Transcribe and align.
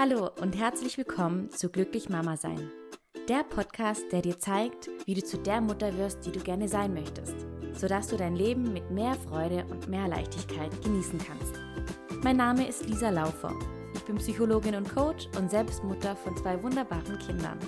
Hallo 0.00 0.30
und 0.40 0.56
herzlich 0.56 0.96
willkommen 0.96 1.50
zu 1.50 1.70
Glücklich 1.70 2.08
Mama 2.08 2.36
Sein. 2.36 2.70
Der 3.28 3.42
Podcast, 3.42 4.04
der 4.12 4.22
dir 4.22 4.38
zeigt, 4.38 4.88
wie 5.06 5.14
du 5.14 5.24
zu 5.24 5.38
der 5.38 5.60
Mutter 5.60 5.98
wirst, 5.98 6.24
die 6.24 6.30
du 6.30 6.38
gerne 6.38 6.68
sein 6.68 6.94
möchtest, 6.94 7.34
sodass 7.72 8.06
du 8.06 8.16
dein 8.16 8.36
Leben 8.36 8.72
mit 8.72 8.92
mehr 8.92 9.16
Freude 9.16 9.64
und 9.68 9.88
mehr 9.88 10.06
Leichtigkeit 10.06 10.70
genießen 10.84 11.18
kannst. 11.18 11.52
Mein 12.22 12.36
Name 12.36 12.68
ist 12.68 12.86
Lisa 12.86 13.10
Laufer. 13.10 13.52
Ich 13.92 14.04
bin 14.04 14.18
Psychologin 14.18 14.76
und 14.76 14.88
Coach 14.88 15.26
und 15.36 15.50
selbst 15.50 15.82
Mutter 15.82 16.14
von 16.14 16.36
zwei 16.36 16.62
wunderbaren 16.62 17.18
Kindern. 17.18 17.58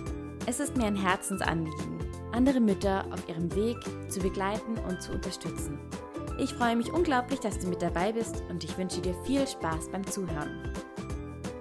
Es 0.46 0.60
ist 0.60 0.76
mir 0.76 0.84
ein 0.84 0.94
Herzensanliegen, 0.94 1.98
andere 2.30 2.60
Mütter 2.60 3.06
auf 3.10 3.28
ihrem 3.28 3.52
Weg 3.56 3.76
zu 4.08 4.20
begleiten 4.20 4.78
und 4.88 5.02
zu 5.02 5.10
unterstützen. 5.10 5.80
Ich 6.38 6.54
freue 6.54 6.76
mich 6.76 6.92
unglaublich, 6.92 7.40
dass 7.40 7.58
du 7.58 7.66
mit 7.66 7.82
dabei 7.82 8.12
bist 8.12 8.40
und 8.48 8.62
ich 8.62 8.78
wünsche 8.78 9.00
dir 9.00 9.14
viel 9.24 9.48
Spaß 9.48 9.90
beim 9.90 10.06
Zuhören. 10.06 10.72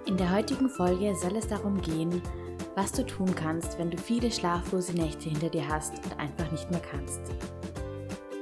In 0.09 0.17
der 0.17 0.31
heutigen 0.31 0.69
Folge 0.69 1.13
soll 1.13 1.35
es 1.35 1.47
darum 1.47 1.79
gehen, 1.81 2.23
was 2.73 2.91
du 2.91 3.05
tun 3.05 3.35
kannst, 3.35 3.77
wenn 3.77 3.91
du 3.91 3.97
viele 3.99 4.31
schlaflose 4.31 4.93
Nächte 4.93 5.29
hinter 5.29 5.49
dir 5.49 5.67
hast 5.67 6.03
und 6.03 6.17
einfach 6.17 6.51
nicht 6.51 6.71
mehr 6.71 6.79
kannst. 6.79 7.21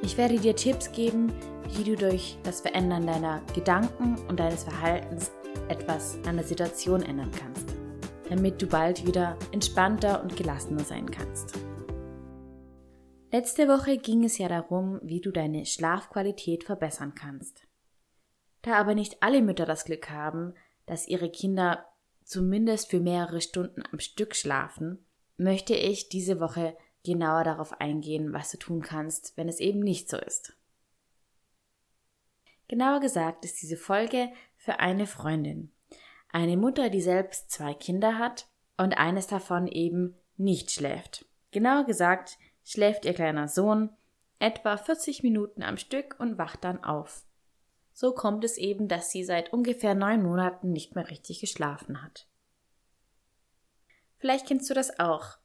Ich 0.01 0.17
werde 0.17 0.39
dir 0.39 0.55
Tipps 0.55 0.89
geben, 0.93 1.33
wie 1.73 1.83
du 1.83 1.97
durch 1.97 2.37
das 2.43 2.61
Verändern 2.61 3.05
deiner 3.05 3.41
Gedanken 3.53 4.15
und 4.29 4.39
deines 4.39 4.63
Verhaltens 4.63 5.33
etwas 5.67 6.17
an 6.25 6.37
der 6.37 6.45
Situation 6.45 7.01
ändern 7.01 7.31
kannst, 7.37 7.67
damit 8.29 8.61
du 8.61 8.67
bald 8.67 9.05
wieder 9.05 9.35
entspannter 9.51 10.23
und 10.23 10.37
gelassener 10.37 10.85
sein 10.85 11.11
kannst. 11.11 11.59
Letzte 13.29 13.67
Woche 13.67 13.97
ging 13.97 14.23
es 14.23 14.37
ja 14.37 14.47
darum, 14.47 15.01
wie 15.03 15.19
du 15.19 15.31
deine 15.31 15.65
Schlafqualität 15.65 16.63
verbessern 16.63 17.13
kannst. 17.13 17.67
Da 18.61 18.75
aber 18.75 18.95
nicht 18.95 19.21
alle 19.21 19.41
Mütter 19.41 19.65
das 19.65 19.83
Glück 19.83 20.09
haben, 20.09 20.53
dass 20.87 21.07
ihre 21.07 21.29
Kinder 21.29 21.85
zumindest 22.23 22.89
für 22.89 22.99
mehrere 22.99 23.41
Stunden 23.41 23.83
am 23.91 23.99
Stück 23.99 24.35
schlafen, 24.35 25.05
möchte 25.37 25.75
ich 25.75 26.09
diese 26.09 26.39
Woche 26.39 26.75
genauer 27.05 27.43
darauf 27.43 27.79
eingehen, 27.79 28.33
was 28.33 28.51
du 28.51 28.57
tun 28.57 28.81
kannst, 28.81 29.37
wenn 29.37 29.47
es 29.47 29.59
eben 29.59 29.79
nicht 29.79 30.09
so 30.09 30.17
ist. 30.17 30.57
Genauer 32.67 32.99
gesagt 32.99 33.45
ist 33.45 33.61
diese 33.61 33.77
Folge 33.77 34.29
für 34.57 34.79
eine 34.79 35.07
Freundin. 35.07 35.71
Eine 36.29 36.57
Mutter, 36.57 36.89
die 36.89 37.01
selbst 37.01 37.51
zwei 37.51 37.73
Kinder 37.73 38.17
hat 38.17 38.47
und 38.75 38.97
eines 38.97 39.27
davon 39.27 39.67
eben 39.67 40.15
nicht 40.35 40.71
schläft. 40.71 41.25
Genauer 41.51 41.85
gesagt 41.85 42.37
schläft 42.65 43.05
ihr 43.05 43.13
kleiner 43.13 43.47
Sohn 43.47 43.89
etwa 44.39 44.77
40 44.77 45.23
Minuten 45.23 45.63
am 45.63 45.77
Stück 45.77 46.15
und 46.19 46.37
wacht 46.37 46.63
dann 46.63 46.83
auf. 46.83 47.26
So 47.99 48.11
kommt 48.11 48.43
es 48.43 48.59
eben, 48.59 48.87
dass 48.87 49.09
sie 49.09 49.23
seit 49.23 49.51
ungefähr 49.51 49.95
neun 49.95 50.21
Monaten 50.21 50.71
nicht 50.71 50.93
mehr 50.93 51.09
richtig 51.09 51.39
geschlafen 51.39 52.03
hat. 52.03 52.27
Vielleicht 54.19 54.45
kennst 54.45 54.69
du 54.69 54.75
das 54.75 54.99
auch. 54.99 55.39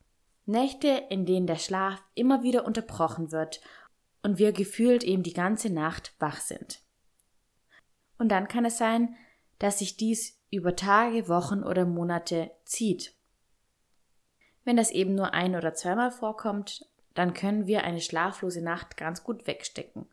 Nächte, 0.45 0.89
in 1.09 1.25
denen 1.25 1.47
der 1.47 1.57
Schlaf 1.57 2.05
immer 2.15 2.43
wieder 2.43 2.67
unterbrochen 2.67 3.33
wird 3.33 3.63
und 4.23 4.37
wir 4.37 4.53
gefühlt 4.53 5.03
eben 5.03 5.23
die 5.23 5.33
ganze 5.33 5.71
Nacht 5.71 6.15
wach 6.19 6.41
sind. 6.41 6.83
Und 8.19 8.29
dann 8.29 8.49
kann 8.49 8.67
es 8.67 8.77
sein, 8.77 9.17
dass 9.59 9.79
sich 9.79 9.97
dies 9.97 10.39
über 10.51 10.77
Tage, 10.77 11.31
Wochen 11.31 11.63
oder 11.63 11.87
Monate 11.87 12.51
zieht. 12.67 13.15
Wenn 14.65 14.77
das 14.77 14.91
eben 14.91 15.15
nur 15.15 15.33
ein 15.33 15.57
oder 15.57 15.73
zweimal 15.73 16.11
vorkommt, 16.11 16.87
dann 17.15 17.33
können 17.33 17.67
wir 17.67 17.85
eine 17.85 18.03
schlaflose 18.03 18.61
Nacht 18.61 18.99
ganz 18.99 19.25
gut 19.25 19.47
wegstecken 19.47 20.07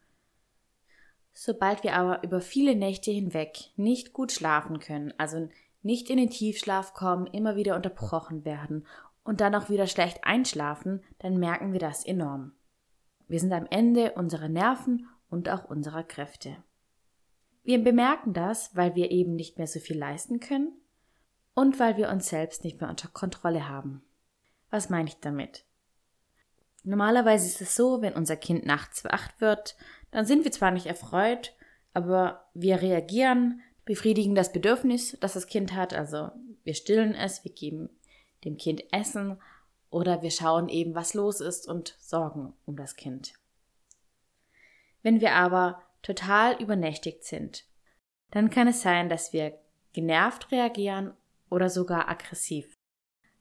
Sobald 1.34 1.84
wir 1.84 1.96
aber 1.96 2.24
über 2.24 2.42
viele 2.42 2.76
Nächte 2.76 3.12
hinweg 3.12 3.72
nicht 3.76 4.14
gut 4.14 4.32
schlafen 4.32 4.80
können, 4.80 5.14
also 5.18 5.48
nicht 5.82 6.10
in 6.10 6.18
den 6.18 6.30
Tiefschlaf 6.30 6.94
kommen, 6.94 7.28
immer 7.28 7.56
wieder 7.56 7.76
unterbrochen 7.76 8.44
werden 8.46 8.86
und 9.24 9.42
dann 9.42 9.56
auch 9.56 9.70
wieder 9.70 9.88
schlecht 9.88 10.24
einschlafen, 10.24 11.02
dann 11.20 11.38
merken 11.38 11.72
wir 11.72 11.80
das 11.80 12.06
enorm. 12.06 12.54
Wir 13.28 13.40
sind 13.40 13.54
am 13.54 13.68
Ende 13.70 14.14
unserer 14.14 14.50
Nerven 14.50 15.08
und 15.30 15.50
auch 15.50 15.66
unserer 15.66 16.04
Kräfte. 16.04 16.58
Wir 17.64 17.84
bemerken 17.84 18.34
das, 18.34 18.76
weil 18.76 18.96
wir 18.96 19.12
eben 19.12 19.36
nicht 19.36 19.58
mehr 19.58 19.68
so 19.68 19.80
viel 19.80 19.98
leisten 19.98 20.40
können 20.40 20.74
und 21.54 21.80
weil 21.80 21.98
wir 21.98 22.10
uns 22.10 22.28
selbst 22.28 22.64
nicht 22.64 22.82
mehr 22.82 22.90
unter 22.90 23.08
Kontrolle 23.10 23.70
haben. 23.70 24.02
Was 24.72 24.90
meine 24.90 25.10
ich 25.10 25.20
damit? 25.20 25.66
Normalerweise 26.84 27.46
ist 27.46 27.62
es 27.62 27.76
so, 27.76 28.02
wenn 28.02 28.14
unser 28.14 28.38
Kind 28.38 28.66
nachts 28.66 29.04
wach 29.04 29.30
wird, 29.40 29.76
dann 30.12 30.26
sind 30.26 30.44
wir 30.44 30.52
zwar 30.52 30.72
nicht 30.72 30.86
erfreut, 30.86 31.56
aber 31.94 32.50
wir 32.54 32.82
reagieren, 32.82 33.62
befriedigen 33.86 34.36
das 34.36 34.52
Bedürfnis, 34.52 35.18
das 35.20 35.34
das 35.34 35.48
Kind 35.48 35.74
hat, 35.74 35.94
also 35.94 36.30
wir 36.64 36.74
stillen 36.74 37.16
es, 37.16 37.44
wir 37.44 37.52
geben 37.52 37.90
dem 38.44 38.58
Kind 38.58 38.84
Essen 38.94 39.42
oder 39.90 40.22
wir 40.22 40.32
schauen 40.32 40.70
eben, 40.70 40.96
was 40.96 41.14
los 41.14 41.42
ist 41.42 41.68
und 41.68 41.96
sorgen 42.00 42.54
um 42.66 42.76
das 42.76 42.96
Kind. 42.96 43.34
Wenn 45.02 45.22
wir 45.22 45.34
aber 45.34 45.82
total 46.02 46.62
übernächtigt 46.62 47.24
sind, 47.24 47.66
dann 48.32 48.50
kann 48.50 48.68
es 48.68 48.82
sein, 48.82 49.10
dass 49.10 49.34
wir 49.34 49.60
genervt 49.94 50.52
reagieren 50.52 51.14
oder 51.50 51.70
sogar 51.70 52.10
aggressiv, 52.10 52.78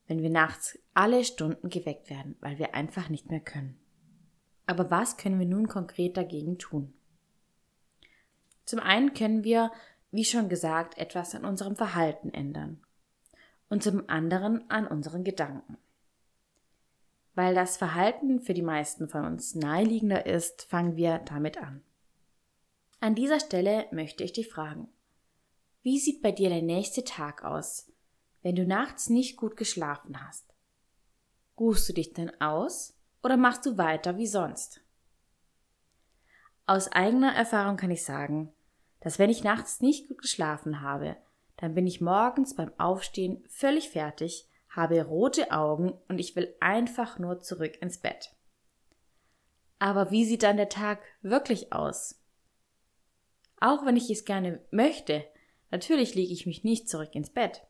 wenn 0.06 0.22
wir 0.22 0.30
nachts 0.30 0.78
alle 0.94 1.24
Stunden 1.24 1.68
geweckt 1.68 2.08
werden, 2.10 2.36
weil 2.40 2.58
wir 2.58 2.74
einfach 2.74 3.08
nicht 3.08 3.30
mehr 3.30 3.40
können. 3.40 3.78
Aber 4.68 4.90
was 4.90 5.16
können 5.16 5.38
wir 5.38 5.46
nun 5.46 5.66
konkret 5.66 6.18
dagegen 6.18 6.58
tun? 6.58 6.92
Zum 8.66 8.80
einen 8.80 9.14
können 9.14 9.42
wir, 9.42 9.72
wie 10.10 10.26
schon 10.26 10.50
gesagt, 10.50 10.98
etwas 10.98 11.34
an 11.34 11.46
unserem 11.46 11.74
Verhalten 11.74 12.28
ändern 12.28 12.84
und 13.70 13.82
zum 13.82 14.10
anderen 14.10 14.70
an 14.70 14.86
unseren 14.86 15.24
Gedanken. 15.24 15.78
Weil 17.34 17.54
das 17.54 17.78
Verhalten 17.78 18.40
für 18.40 18.52
die 18.52 18.60
meisten 18.60 19.08
von 19.08 19.24
uns 19.24 19.54
naheliegender 19.54 20.26
ist, 20.26 20.64
fangen 20.64 20.96
wir 20.96 21.20
damit 21.20 21.56
an. 21.56 21.82
An 23.00 23.14
dieser 23.14 23.40
Stelle 23.40 23.86
möchte 23.90 24.22
ich 24.22 24.34
dich 24.34 24.48
fragen, 24.48 24.88
wie 25.80 25.98
sieht 25.98 26.20
bei 26.20 26.30
dir 26.30 26.50
der 26.50 26.62
nächste 26.62 27.04
Tag 27.04 27.42
aus, 27.42 27.90
wenn 28.42 28.54
du 28.54 28.66
nachts 28.66 29.08
nicht 29.08 29.38
gut 29.38 29.56
geschlafen 29.56 30.22
hast? 30.26 30.44
Ruhst 31.58 31.88
du 31.88 31.94
dich 31.94 32.12
denn 32.12 32.38
aus 32.38 32.97
oder 33.22 33.36
machst 33.36 33.66
du 33.66 33.76
weiter 33.76 34.16
wie 34.16 34.26
sonst? 34.26 34.80
Aus 36.66 36.92
eigener 36.92 37.34
Erfahrung 37.34 37.76
kann 37.76 37.90
ich 37.90 38.04
sagen, 38.04 38.52
dass 39.00 39.18
wenn 39.18 39.30
ich 39.30 39.44
nachts 39.44 39.80
nicht 39.80 40.08
gut 40.08 40.22
geschlafen 40.22 40.80
habe, 40.82 41.16
dann 41.56 41.74
bin 41.74 41.86
ich 41.86 42.00
morgens 42.00 42.54
beim 42.54 42.72
Aufstehen 42.78 43.44
völlig 43.48 43.90
fertig, 43.90 44.48
habe 44.68 45.02
rote 45.02 45.50
Augen 45.50 45.92
und 46.08 46.18
ich 46.18 46.36
will 46.36 46.54
einfach 46.60 47.18
nur 47.18 47.40
zurück 47.40 47.80
ins 47.80 47.98
Bett. 47.98 48.34
Aber 49.78 50.10
wie 50.10 50.24
sieht 50.24 50.42
dann 50.42 50.56
der 50.56 50.68
Tag 50.68 51.00
wirklich 51.22 51.72
aus? 51.72 52.20
Auch 53.60 53.84
wenn 53.84 53.96
ich 53.96 54.10
es 54.10 54.24
gerne 54.24 54.60
möchte, 54.70 55.24
natürlich 55.70 56.14
lege 56.14 56.32
ich 56.32 56.46
mich 56.46 56.64
nicht 56.64 56.88
zurück 56.88 57.14
ins 57.14 57.30
Bett, 57.30 57.66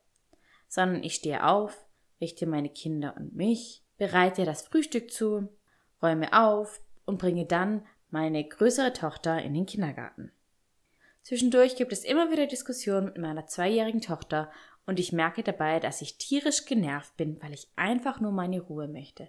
sondern 0.69 1.03
ich 1.03 1.15
stehe 1.15 1.47
auf, 1.47 1.87
richte 2.21 2.47
meine 2.47 2.69
Kinder 2.69 3.15
und 3.17 3.35
mich, 3.35 3.85
bereite 3.99 4.45
das 4.45 4.63
Frühstück 4.63 5.11
zu, 5.11 5.49
räume 6.03 6.33
auf 6.33 6.81
und 7.05 7.19
bringe 7.19 7.45
dann 7.45 7.85
meine 8.11 8.47
größere 8.47 8.93
Tochter 8.93 9.43
in 9.43 9.55
den 9.55 9.67
Kindergarten. 9.67 10.33
Zwischendurch 11.23 11.77
gibt 11.77 11.93
es 11.93 12.05
immer 12.05 12.31
wieder 12.31 12.47
Diskussionen 12.47 13.07
mit 13.07 13.19
meiner 13.19 13.47
zweijährigen 13.47 14.01
Tochter 14.01 14.51
und 14.87 14.99
ich 14.99 15.13
merke 15.13 15.43
dabei, 15.43 15.81
dass 15.81 16.01
ich 16.01 16.17
tierisch 16.17 16.65
genervt 16.65 17.17
bin, 17.19 17.43
weil 17.43 17.53
ich 17.53 17.69
einfach 17.77 18.21
nur 18.21 18.33
meine 18.33 18.63
Ruhe 18.63 18.89
möchte. 18.89 19.29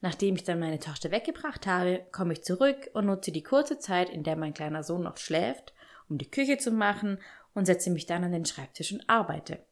Nachdem 0.00 0.36
ich 0.36 0.44
dann 0.44 0.60
meine 0.60 0.78
Tochter 0.78 1.10
weggebracht 1.10 1.66
habe, 1.66 2.06
komme 2.12 2.34
ich 2.34 2.44
zurück 2.44 2.90
und 2.92 3.06
nutze 3.06 3.32
die 3.32 3.42
kurze 3.42 3.80
Zeit, 3.80 4.08
in 4.08 4.22
der 4.22 4.36
mein 4.36 4.54
kleiner 4.54 4.84
Sohn 4.84 5.02
noch 5.02 5.16
schläft, 5.16 5.74
um 6.08 6.18
die 6.18 6.30
Küche 6.30 6.58
zu 6.58 6.70
machen 6.70 7.18
und 7.54 7.64
setze 7.64 7.90
mich 7.90 8.06
dann 8.06 8.22
an 8.22 8.30
den 8.30 8.44
Schreibtisch 8.44 8.92
und 8.92 9.08
arbeite. 9.08 9.65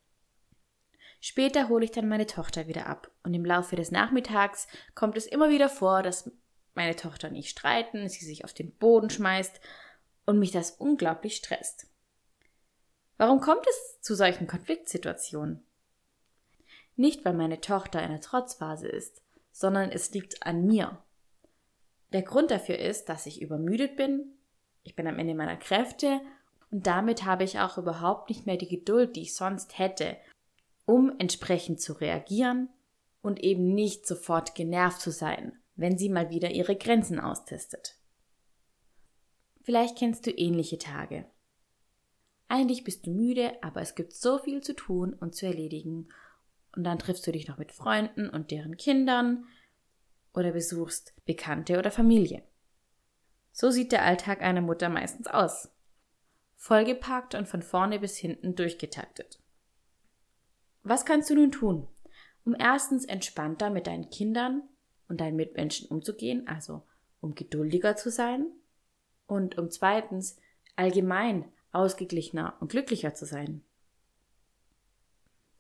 Später 1.27 1.71
hole 1.71 1.87
ich 1.87 1.91
dann 1.91 2.07
meine 2.07 2.27
Tochter 2.27 2.67
wieder 2.69 2.87
ab 2.87 3.11
und 3.23 3.33
im 3.33 3.47
Laufe 3.47 3.77
des 3.77 3.91
Nachmittags 3.91 4.69
kommt 4.95 5.17
es 5.17 5.25
immer 5.25 5.49
wieder 5.49 5.71
vor, 5.71 6.03
dass 6.03 6.31
meine 6.75 6.97
Tochter 6.97 7.29
und 7.29 7.35
ich 7.35 7.49
streiten, 7.49 8.07
sie 8.11 8.27
sich 8.27 8.45
auf 8.45 8.53
den 8.53 8.73
Boden 8.73 9.09
schmeißt 9.09 9.59
und 10.27 10.39
mich 10.39 10.51
das 10.51 10.73
unglaublich 10.73 11.37
stresst. 11.37 11.87
Warum 13.17 13.41
kommt 13.41 13.67
es 13.67 14.03
zu 14.03 14.15
solchen 14.15 14.47
Konfliktsituationen? 14.47 15.65
Nicht, 16.95 17.25
weil 17.25 17.33
meine 17.33 17.63
Tochter 17.63 18.03
in 18.03 18.11
der 18.11 18.21
Trotzphase 18.21 18.89
ist, 18.89 19.23
sondern 19.51 19.91
es 19.91 20.11
liegt 20.13 20.47
an 20.47 20.67
mir. 20.67 21.03
Der 22.13 22.21
Grund 22.21 22.51
dafür 22.51 22.79
ist, 22.79 23.09
dass 23.09 23.25
ich 23.25 23.41
übermüdet 23.41 23.97
bin, 23.97 24.35
ich 24.83 24.95
bin 24.95 25.07
am 25.07 25.19
Ende 25.19 25.35
meiner 25.35 25.57
Kräfte 25.57 26.21
und 26.71 26.87
damit 26.87 27.25
habe 27.25 27.45
ich 27.45 27.61
auch 27.61 27.79
überhaupt 27.79 28.29
nicht 28.29 28.45
mehr 28.45 28.59
die 28.59 28.69
Geduld, 28.69 29.17
die 29.17 29.23
ich 29.23 29.35
sonst 29.35 29.79
hätte, 29.79 30.19
um 30.87 31.13
entsprechend 31.19 31.81
zu 31.81 31.95
reagieren 31.95 32.69
und 33.23 33.43
eben 33.43 33.75
nicht 33.75 34.07
sofort 34.07 34.55
genervt 34.55 35.01
zu 35.01 35.11
sein, 35.11 35.59
wenn 35.77 35.97
sie 35.97 36.09
mal 36.09 36.31
wieder 36.31 36.51
ihre 36.51 36.77
Grenzen 36.77 37.19
austestet. 37.19 37.97
Vielleicht 39.63 39.97
kennst 39.97 40.27
du 40.27 40.31
ähnliche 40.31 40.79
Tage. 40.79 41.27
eigentlich 42.49 42.85
bist 42.85 43.07
du 43.07 43.11
müde, 43.11 43.53
aber 43.63 43.81
es 43.81 43.95
gibt 43.95 44.13
so 44.13 44.39
viel 44.39 44.61
zu 44.61 44.77
tun 44.77 45.15
und 45.15 45.35
zu 45.35 45.47
erledigen. 45.47 46.09
Und 46.77 46.85
dann 46.85 46.99
triffst 46.99 47.27
du 47.27 47.33
dich 47.33 47.49
noch 47.49 47.57
mit 47.57 47.73
Freunden 47.73 48.29
und 48.29 48.51
deren 48.51 48.77
Kindern 48.77 49.47
oder 50.35 50.53
besuchst 50.53 51.15
Bekannte 51.25 51.79
oder 51.79 51.91
Familie. 51.91 52.43
So 53.53 53.71
sieht 53.71 53.93
der 53.93 54.05
Alltag 54.05 54.43
einer 54.43 54.61
Mutter 54.61 54.89
meistens 54.89 55.27
aus. 55.27 55.71
Vollgepackt 56.57 57.35
und 57.35 57.49
von 57.49 57.63
vorne 57.63 57.99
bis 57.99 58.17
hinten 58.17 58.55
durchgetaktet. 58.55 59.41
Was 60.85 61.05
kannst 61.07 61.31
du 61.31 61.35
nun 61.35 61.51
tun, 61.51 61.89
um 62.45 62.55
erstens 62.59 63.05
entspannter 63.07 63.71
mit 63.71 63.87
deinen 63.87 64.11
Kindern 64.11 64.63
und 65.09 65.21
deinen 65.21 65.37
Mitmenschen 65.37 65.89
umzugehen, 65.89 66.47
also 66.47 66.83
um 67.21 67.35
geduldiger 67.35 67.97
zu 67.97 68.11
sein 68.11 68.47
und 69.27 69.57
um 69.59 69.71
zweitens 69.71 70.39
allgemein 70.77 71.51
ausgeglichener 71.73 72.57
und 72.61 72.71
glücklicher 72.71 73.15
zu 73.15 73.25
sein. 73.25 73.63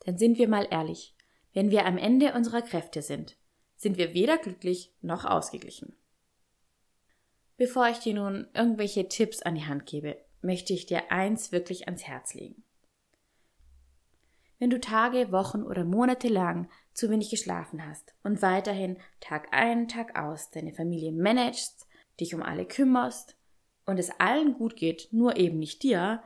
Denn 0.06 0.18
sind 0.18 0.36
wir 0.36 0.48
mal 0.48 0.68
ehrlich, 0.70 1.16
wenn 1.54 1.70
wir 1.70 1.86
am 1.86 1.96
Ende 1.96 2.34
unserer 2.34 2.60
Kräfte 2.60 3.00
sind, 3.00 3.36
sind 3.76 3.96
wir 3.96 4.12
weder 4.12 4.36
glücklich 4.36 4.92
noch 5.00 5.24
ausgeglichen. 5.24 5.96
Bevor 7.56 7.88
ich 7.88 7.98
dir 7.98 8.14
nun 8.14 8.48
irgendwelche 8.52 9.08
Tipps 9.08 9.40
an 9.40 9.54
die 9.54 9.64
Hand 9.64 9.86
gebe, 9.86 10.18
möchte 10.42 10.74
ich 10.74 10.84
dir 10.84 11.10
eins 11.10 11.50
wirklich 11.52 11.86
ans 11.86 12.04
Herz 12.04 12.34
legen. 12.34 12.62
Wenn 14.58 14.70
du 14.70 14.80
Tage, 14.80 15.32
Wochen 15.32 15.62
oder 15.62 15.84
Monate 15.84 16.28
lang 16.28 16.68
zu 16.92 17.10
wenig 17.10 17.30
geschlafen 17.30 17.84
hast 17.86 18.14
und 18.22 18.40
weiterhin 18.40 18.98
Tag 19.20 19.48
ein, 19.50 19.88
Tag 19.88 20.16
aus 20.18 20.50
deine 20.50 20.72
Familie 20.72 21.12
managst, 21.12 21.86
dich 22.20 22.34
um 22.34 22.42
alle 22.42 22.64
kümmerst 22.64 23.36
und 23.84 23.98
es 23.98 24.10
allen 24.20 24.54
gut 24.54 24.76
geht, 24.76 25.08
nur 25.10 25.36
eben 25.36 25.58
nicht 25.58 25.82
dir, 25.82 26.22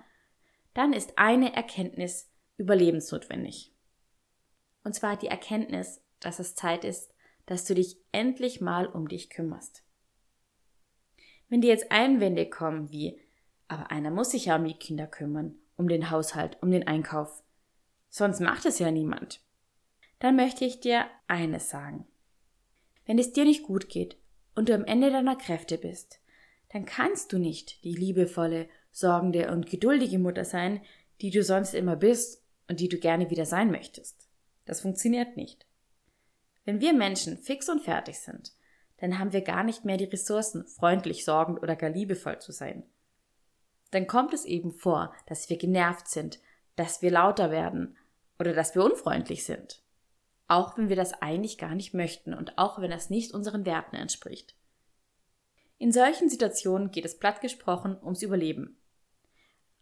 dann 0.74 0.92
ist 0.92 1.18
eine 1.18 1.54
Erkenntnis 1.54 2.30
überlebensnotwendig. 2.58 3.72
Und 4.84 4.94
zwar 4.94 5.16
die 5.16 5.28
Erkenntnis, 5.28 6.02
dass 6.20 6.38
es 6.38 6.54
Zeit 6.54 6.84
ist, 6.84 7.12
dass 7.46 7.64
du 7.64 7.74
dich 7.74 7.98
endlich 8.12 8.60
mal 8.60 8.86
um 8.86 9.08
dich 9.08 9.30
kümmerst. 9.30 9.82
Wenn 11.48 11.62
dir 11.62 11.68
jetzt 11.68 11.90
Einwände 11.90 12.48
kommen 12.48 12.90
wie, 12.90 13.18
aber 13.68 13.90
einer 13.90 14.10
muss 14.10 14.30
sich 14.30 14.46
ja 14.46 14.56
um 14.56 14.64
die 14.64 14.74
Kinder 14.74 15.06
kümmern, 15.06 15.56
um 15.76 15.88
den 15.88 16.10
Haushalt, 16.10 16.58
um 16.62 16.70
den 16.70 16.86
Einkauf, 16.86 17.42
sonst 18.08 18.40
macht 18.40 18.66
es 18.66 18.78
ja 18.78 18.90
niemand, 18.90 19.40
dann 20.18 20.36
möchte 20.36 20.64
ich 20.64 20.80
dir 20.80 21.06
eines 21.26 21.70
sagen. 21.70 22.06
Wenn 23.06 23.18
es 23.18 23.32
dir 23.32 23.44
nicht 23.44 23.62
gut 23.62 23.88
geht 23.88 24.16
und 24.54 24.68
du 24.68 24.74
am 24.74 24.84
Ende 24.84 25.10
deiner 25.10 25.36
Kräfte 25.36 25.78
bist, 25.78 26.20
dann 26.70 26.84
kannst 26.84 27.32
du 27.32 27.38
nicht 27.38 27.84
die 27.84 27.94
liebevolle, 27.94 28.68
sorgende 28.90 29.50
und 29.50 29.70
geduldige 29.70 30.18
Mutter 30.18 30.44
sein, 30.44 30.82
die 31.20 31.30
du 31.30 31.42
sonst 31.42 31.74
immer 31.74 31.96
bist 31.96 32.42
und 32.68 32.80
die 32.80 32.88
du 32.88 32.98
gerne 32.98 33.30
wieder 33.30 33.46
sein 33.46 33.70
möchtest. 33.70 34.28
Das 34.66 34.82
funktioniert 34.82 35.36
nicht. 35.36 35.66
Wenn 36.64 36.80
wir 36.80 36.92
Menschen 36.92 37.38
fix 37.38 37.68
und 37.68 37.80
fertig 37.80 38.18
sind, 38.18 38.52
dann 38.98 39.18
haben 39.18 39.32
wir 39.32 39.40
gar 39.40 39.64
nicht 39.64 39.84
mehr 39.84 39.96
die 39.96 40.04
Ressourcen, 40.04 40.66
freundlich, 40.66 41.24
sorgend 41.24 41.62
oder 41.62 41.76
gar 41.76 41.90
liebevoll 41.90 42.38
zu 42.40 42.52
sein. 42.52 42.84
Dann 43.90 44.06
kommt 44.06 44.34
es 44.34 44.44
eben 44.44 44.72
vor, 44.72 45.14
dass 45.26 45.48
wir 45.48 45.56
genervt 45.56 46.08
sind, 46.08 46.40
dass 46.78 47.02
wir 47.02 47.10
lauter 47.10 47.50
werden 47.50 47.96
oder 48.38 48.52
dass 48.52 48.74
wir 48.74 48.84
unfreundlich 48.84 49.44
sind. 49.44 49.82
Auch 50.46 50.78
wenn 50.78 50.88
wir 50.88 50.96
das 50.96 51.12
eigentlich 51.14 51.58
gar 51.58 51.74
nicht 51.74 51.92
möchten 51.92 52.34
und 52.34 52.56
auch 52.56 52.80
wenn 52.80 52.90
das 52.90 53.10
nicht 53.10 53.34
unseren 53.34 53.66
Werten 53.66 53.96
entspricht. 53.96 54.54
In 55.78 55.92
solchen 55.92 56.28
Situationen 56.28 56.90
geht 56.90 57.04
es 57.04 57.18
platt 57.18 57.40
gesprochen 57.40 57.96
ums 58.02 58.22
Überleben. 58.22 58.80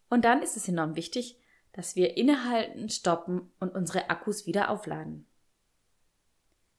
Und 0.08 0.24
dann 0.24 0.42
ist 0.42 0.56
es 0.56 0.68
enorm 0.68 0.96
wichtig, 0.96 1.38
dass 1.72 1.96
wir 1.96 2.16
innehalten, 2.16 2.88
stoppen 2.88 3.52
und 3.60 3.74
unsere 3.74 4.08
Akkus 4.08 4.46
wieder 4.46 4.70
aufladen. 4.70 5.26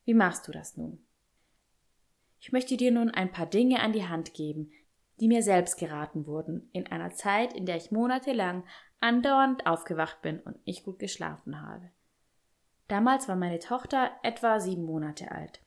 Wie 0.06 0.14
machst 0.14 0.48
du 0.48 0.52
das 0.52 0.78
nun? 0.78 1.06
Ich 2.40 2.52
möchte 2.52 2.78
dir 2.78 2.92
nun 2.92 3.12
ein 3.12 3.32
paar 3.32 3.46
Dinge 3.46 3.82
an 3.82 3.94
die 3.94 4.08
Hand 4.08 4.34
geben, 4.34 4.72
die 5.20 5.28
mir 5.28 5.44
selbst 5.44 5.78
geraten 5.78 6.26
wurden, 6.26 6.70
in 6.74 6.88
einer 6.88 7.12
Zeit, 7.12 7.54
in 7.54 7.66
der 7.66 7.78
ich 7.78 7.92
monatelang 7.92 8.64
andauernd 9.00 9.66
aufgewacht 9.66 10.22
bin 10.22 10.40
und 10.40 10.66
nicht 10.66 10.84
gut 10.84 11.00
geschlafen 11.00 11.62
habe. 11.62 11.92
Damals 12.88 13.28
war 13.28 13.36
meine 13.36 13.60
Tochter 13.60 14.12
etwa 14.24 14.60
sieben 14.60 14.84
Monate 14.84 15.32
alt. 15.32 15.62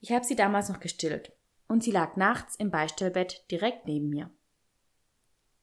Ich 0.00 0.12
habe 0.12 0.24
sie 0.24 0.36
damals 0.36 0.68
noch 0.68 0.80
gestillt 0.80 1.32
und 1.68 1.84
sie 1.84 1.90
lag 1.90 2.16
nachts 2.16 2.56
im 2.56 2.70
Beistellbett 2.70 3.44
direkt 3.50 3.86
neben 3.86 4.08
mir. 4.08 4.30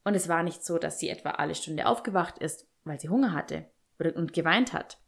Und 0.04 0.16
es 0.16 0.30
war 0.30 0.44
nicht 0.44 0.64
so, 0.64 0.78
dass 0.78 1.00
sie 1.00 1.10
etwa 1.10 1.32
alle 1.32 1.56
Stunde 1.56 1.86
aufgewacht 1.86 2.38
ist, 2.40 2.68
weil 2.84 3.00
sie 3.00 3.10
Hunger 3.10 3.34
hatte 3.34 3.70
und 4.16 4.34
geweint 4.34 4.74
hat. 4.74 5.02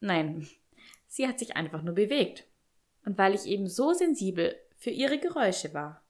Nein, 0.00 0.46
sie 1.06 1.26
hat 1.26 1.38
sich 1.38 1.56
einfach 1.56 1.82
nur 1.82 1.94
bewegt. 1.94 2.46
Und 3.04 3.16
weil 3.16 3.34
ich 3.34 3.46
eben 3.46 3.66
so 3.66 3.92
sensibel 3.92 4.54
für 4.76 4.90
ihre 4.90 5.18
Geräusche 5.18 5.72
war, 5.72 6.04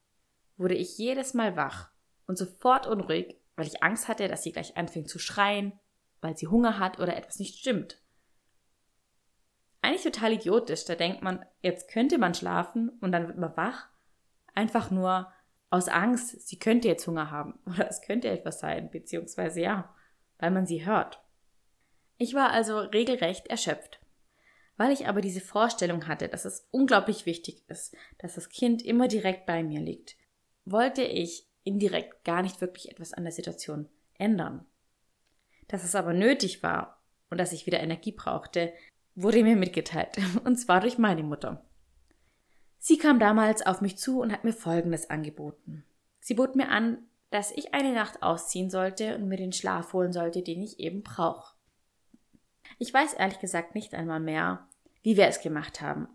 wurde 0.57 0.75
ich 0.75 0.99
jedes 0.99 1.35
Mal 1.35 1.57
wach 1.57 1.91
und 2.27 2.37
sofort 2.37 2.87
unruhig, 2.87 3.41
weil 3.57 3.67
ich 3.67 3.83
Angst 3.83 4.09
hatte, 4.09 4.29
dass 4.29 4.43
sie 4.43 4.53
gleich 4.53 4.77
anfängt 4.77 5.09
zu 5.09 5.19
schreien, 5.19 5.73
weil 6.21 6.37
sie 6.37 6.49
Hunger 6.49 6.79
hat 6.79 6.99
oder 6.99 7.17
etwas 7.17 7.39
nicht 7.39 7.59
stimmt. 7.59 8.01
Eigentlich 9.83 10.03
total 10.03 10.33
idiotisch, 10.33 10.85
da 10.85 10.95
denkt 10.95 11.23
man, 11.23 11.45
jetzt 11.63 11.91
könnte 11.91 12.19
man 12.19 12.35
schlafen 12.35 12.91
und 13.01 13.13
dann 13.13 13.27
wird 13.27 13.39
man 13.39 13.57
wach 13.57 13.89
einfach 14.55 14.91
nur 14.91 15.33
aus 15.71 15.89
Angst, 15.89 16.49
sie 16.49 16.59
könnte 16.59 16.89
jetzt 16.89 17.07
Hunger 17.07 17.31
haben 17.31 17.59
oder 17.67 17.89
es 17.89 18.03
könnte 18.03 18.29
etwas 18.29 18.61
sein, 18.61 18.91
beziehungsweise 18.91 19.61
ja, 19.61 19.95
weil 20.39 20.51
man 20.51 20.67
sie 20.67 20.85
hört. 20.85 21.23
Ich 22.19 22.35
war 22.35 22.51
also 22.51 22.79
regelrecht 22.79 23.47
erschöpft. 23.47 24.01
Weil 24.77 24.93
ich 24.93 25.07
aber 25.07 25.21
diese 25.21 25.43
Vorstellung 25.43 26.09
hatte, 26.09 26.29
dass 26.29 26.47
es 26.47 26.67
unglaublich 26.71 27.27
wichtig 27.27 27.65
ist, 27.69 27.95
dass 28.19 28.37
das 28.37 28.49
Kind 28.49 28.83
immer 28.83 29.09
direkt 29.09 29.45
bei 29.45 29.63
mir 29.63 29.81
liegt, 29.81 30.17
wollte 30.65 31.03
ich 31.03 31.50
indirekt 31.65 32.25
gar 32.25 32.43
nicht 32.43 32.61
wirklich 32.61 32.91
etwas 32.91 33.13
an 33.13 33.25
der 33.25 33.33
Situation 33.33 33.89
ändern. 34.19 34.65
Dass 35.69 35.85
es 35.85 35.95
aber 35.95 36.13
nötig 36.13 36.63
war 36.63 37.03
und 37.31 37.39
dass 37.39 37.53
ich 37.53 37.67
wieder 37.67 37.81
Energie 37.81 38.13
brauchte, 38.13 38.73
wurde 39.15 39.43
mir 39.43 39.57
mitgeteilt, 39.57 40.19
und 40.45 40.57
zwar 40.57 40.81
durch 40.81 40.99
meine 40.99 41.23
Mutter. 41.23 41.65
Sie 42.79 42.97
kam 42.97 43.19
damals 43.19 43.65
auf 43.65 43.81
mich 43.83 43.99
zu 43.99 44.21
und 44.21 44.33
hat 44.33 44.45
mir 44.45 44.55
Folgendes 44.55 45.11
angeboten. 45.11 45.85
Sie 46.19 46.35
bot 46.35 46.57
mir 46.57 46.71
an, 46.71 46.99
dass 47.31 47.53
ich 47.53 47.75
eine 47.75 47.93
Nacht 47.93 48.23
ausziehen 48.23 48.71
sollte 48.71 49.15
und 49.15 49.29
mir 49.29 49.37
den 49.37 49.53
Schlaf 49.53 49.93
holen 49.93 50.13
sollte, 50.13 50.43
den 50.43 50.63
ich 50.63 50.81
eben 50.81 51.03
brauche. 51.03 51.55
Ich 52.79 52.93
weiß 52.93 53.15
ehrlich 53.15 53.39
gesagt 53.39 53.75
nicht 53.75 53.95
einmal 53.95 54.21
mehr, 54.21 54.67
wie 55.03 55.17
wir 55.17 55.27
es 55.27 55.41
gemacht 55.41 55.81
haben. 55.81 56.09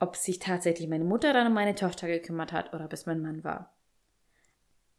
Ob 0.00 0.16
sich 0.16 0.38
tatsächlich 0.38 0.88
meine 0.88 1.04
Mutter 1.04 1.32
dann 1.32 1.46
um 1.46 1.52
meine 1.52 1.74
Tochter 1.74 2.08
gekümmert 2.08 2.52
hat 2.52 2.72
oder 2.72 2.86
ob 2.86 2.92
es 2.92 3.06
mein 3.06 3.20
Mann 3.20 3.44
war. 3.44 3.73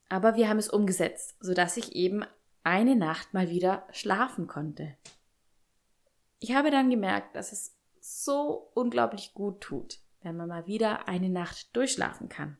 Aber 0.09 0.35
wir 0.35 0.49
haben 0.49 0.59
es 0.59 0.69
umgesetzt, 0.69 1.35
sodass 1.39 1.77
ich 1.77 1.95
eben 1.95 2.23
eine 2.63 2.95
Nacht 2.95 3.33
mal 3.33 3.49
wieder 3.49 3.87
schlafen 3.91 4.47
konnte. 4.47 4.95
Ich 6.39 6.53
habe 6.53 6.71
dann 6.71 6.89
gemerkt, 6.89 7.35
dass 7.35 7.51
es 7.51 7.75
so 7.99 8.71
unglaublich 8.73 9.33
gut 9.33 9.61
tut, 9.61 9.99
wenn 10.21 10.37
man 10.37 10.49
mal 10.49 10.67
wieder 10.67 11.07
eine 11.07 11.29
Nacht 11.29 11.75
durchschlafen 11.75 12.29
kann. 12.29 12.57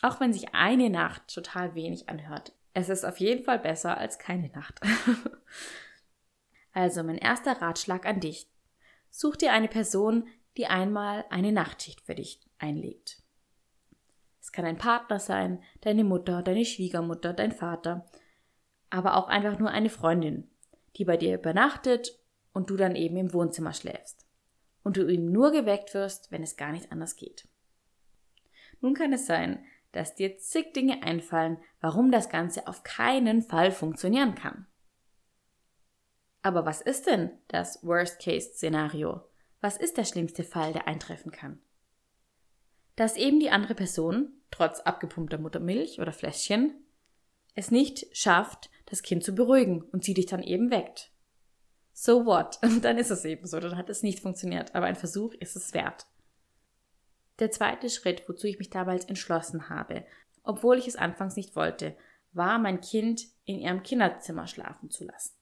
Auch 0.00 0.20
wenn 0.20 0.32
sich 0.32 0.54
eine 0.54 0.90
Nacht 0.90 1.32
total 1.32 1.74
wenig 1.74 2.08
anhört. 2.08 2.52
Es 2.74 2.88
ist 2.88 3.04
auf 3.04 3.18
jeden 3.18 3.44
Fall 3.44 3.58
besser 3.58 3.98
als 3.98 4.18
keine 4.18 4.48
Nacht. 4.48 4.80
also 6.72 7.02
mein 7.02 7.18
erster 7.18 7.60
Ratschlag 7.60 8.06
an 8.06 8.20
dich. 8.20 8.48
Such 9.10 9.36
dir 9.36 9.52
eine 9.52 9.68
Person, 9.68 10.28
die 10.56 10.66
einmal 10.66 11.24
eine 11.30 11.52
Nachtschicht 11.52 12.00
für 12.00 12.14
dich 12.14 12.40
einlegt. 12.58 13.21
Es 14.52 14.56
kann 14.56 14.66
ein 14.66 14.76
Partner 14.76 15.18
sein, 15.18 15.62
deine 15.80 16.04
Mutter, 16.04 16.42
deine 16.42 16.66
Schwiegermutter, 16.66 17.32
dein 17.32 17.52
Vater, 17.52 18.04
aber 18.90 19.16
auch 19.16 19.28
einfach 19.28 19.58
nur 19.58 19.70
eine 19.70 19.88
Freundin, 19.88 20.50
die 20.96 21.06
bei 21.06 21.16
dir 21.16 21.36
übernachtet 21.36 22.20
und 22.52 22.68
du 22.68 22.76
dann 22.76 22.94
eben 22.94 23.16
im 23.16 23.32
Wohnzimmer 23.32 23.72
schläfst 23.72 24.26
und 24.82 24.98
du 24.98 25.08
ihm 25.08 25.32
nur 25.32 25.52
geweckt 25.52 25.94
wirst, 25.94 26.30
wenn 26.30 26.42
es 26.42 26.58
gar 26.58 26.70
nicht 26.70 26.92
anders 26.92 27.16
geht. 27.16 27.48
Nun 28.82 28.92
kann 28.92 29.14
es 29.14 29.24
sein, 29.24 29.64
dass 29.92 30.16
dir 30.16 30.36
zig 30.36 30.74
Dinge 30.74 31.02
einfallen, 31.02 31.56
warum 31.80 32.10
das 32.10 32.28
Ganze 32.28 32.68
auf 32.68 32.82
keinen 32.82 33.40
Fall 33.40 33.72
funktionieren 33.72 34.34
kann. 34.34 34.66
Aber 36.42 36.66
was 36.66 36.82
ist 36.82 37.06
denn 37.06 37.30
das 37.48 37.82
Worst-Case-Szenario? 37.82 39.22
Was 39.62 39.78
ist 39.78 39.96
der 39.96 40.04
schlimmste 40.04 40.44
Fall, 40.44 40.74
der 40.74 40.86
eintreffen 40.86 41.32
kann? 41.32 41.62
Dass 42.96 43.16
eben 43.16 43.40
die 43.40 43.50
andere 43.50 43.74
Person, 43.74 44.32
trotz 44.50 44.80
abgepumpter 44.80 45.38
Muttermilch 45.38 46.00
oder 46.00 46.12
Fläschchen, 46.12 46.74
es 47.54 47.70
nicht 47.70 48.06
schafft, 48.16 48.70
das 48.86 49.02
Kind 49.02 49.24
zu 49.24 49.34
beruhigen 49.34 49.82
und 49.82 50.04
sie 50.04 50.14
dich 50.14 50.26
dann 50.26 50.42
eben 50.42 50.70
weckt 50.70 51.12
so 51.92 52.26
what? 52.26 52.58
dann 52.82 52.98
ist 52.98 53.10
es 53.10 53.24
eben 53.24 53.46
so, 53.46 53.60
dann 53.60 53.76
hat 53.76 53.90
es 53.90 54.02
nicht 54.02 54.20
funktioniert, 54.20 54.74
aber 54.74 54.86
ein 54.86 54.96
Versuch 54.96 55.34
ist 55.34 55.56
es 55.56 55.74
wert. 55.74 56.06
Der 57.38 57.50
zweite 57.50 57.88
Schritt, 57.90 58.28
wozu 58.28 58.46
ich 58.46 58.58
mich 58.58 58.70
damals 58.70 59.04
entschlossen 59.04 59.68
habe, 59.68 60.04
obwohl 60.42 60.78
ich 60.78 60.88
es 60.88 60.96
anfangs 60.96 61.36
nicht 61.36 61.56
wollte, 61.56 61.96
war 62.32 62.58
mein 62.58 62.80
Kind 62.80 63.26
in 63.44 63.58
ihrem 63.58 63.82
Kinderzimmer 63.82 64.46
schlafen 64.46 64.90
zu 64.90 65.04
lassen. 65.04 65.34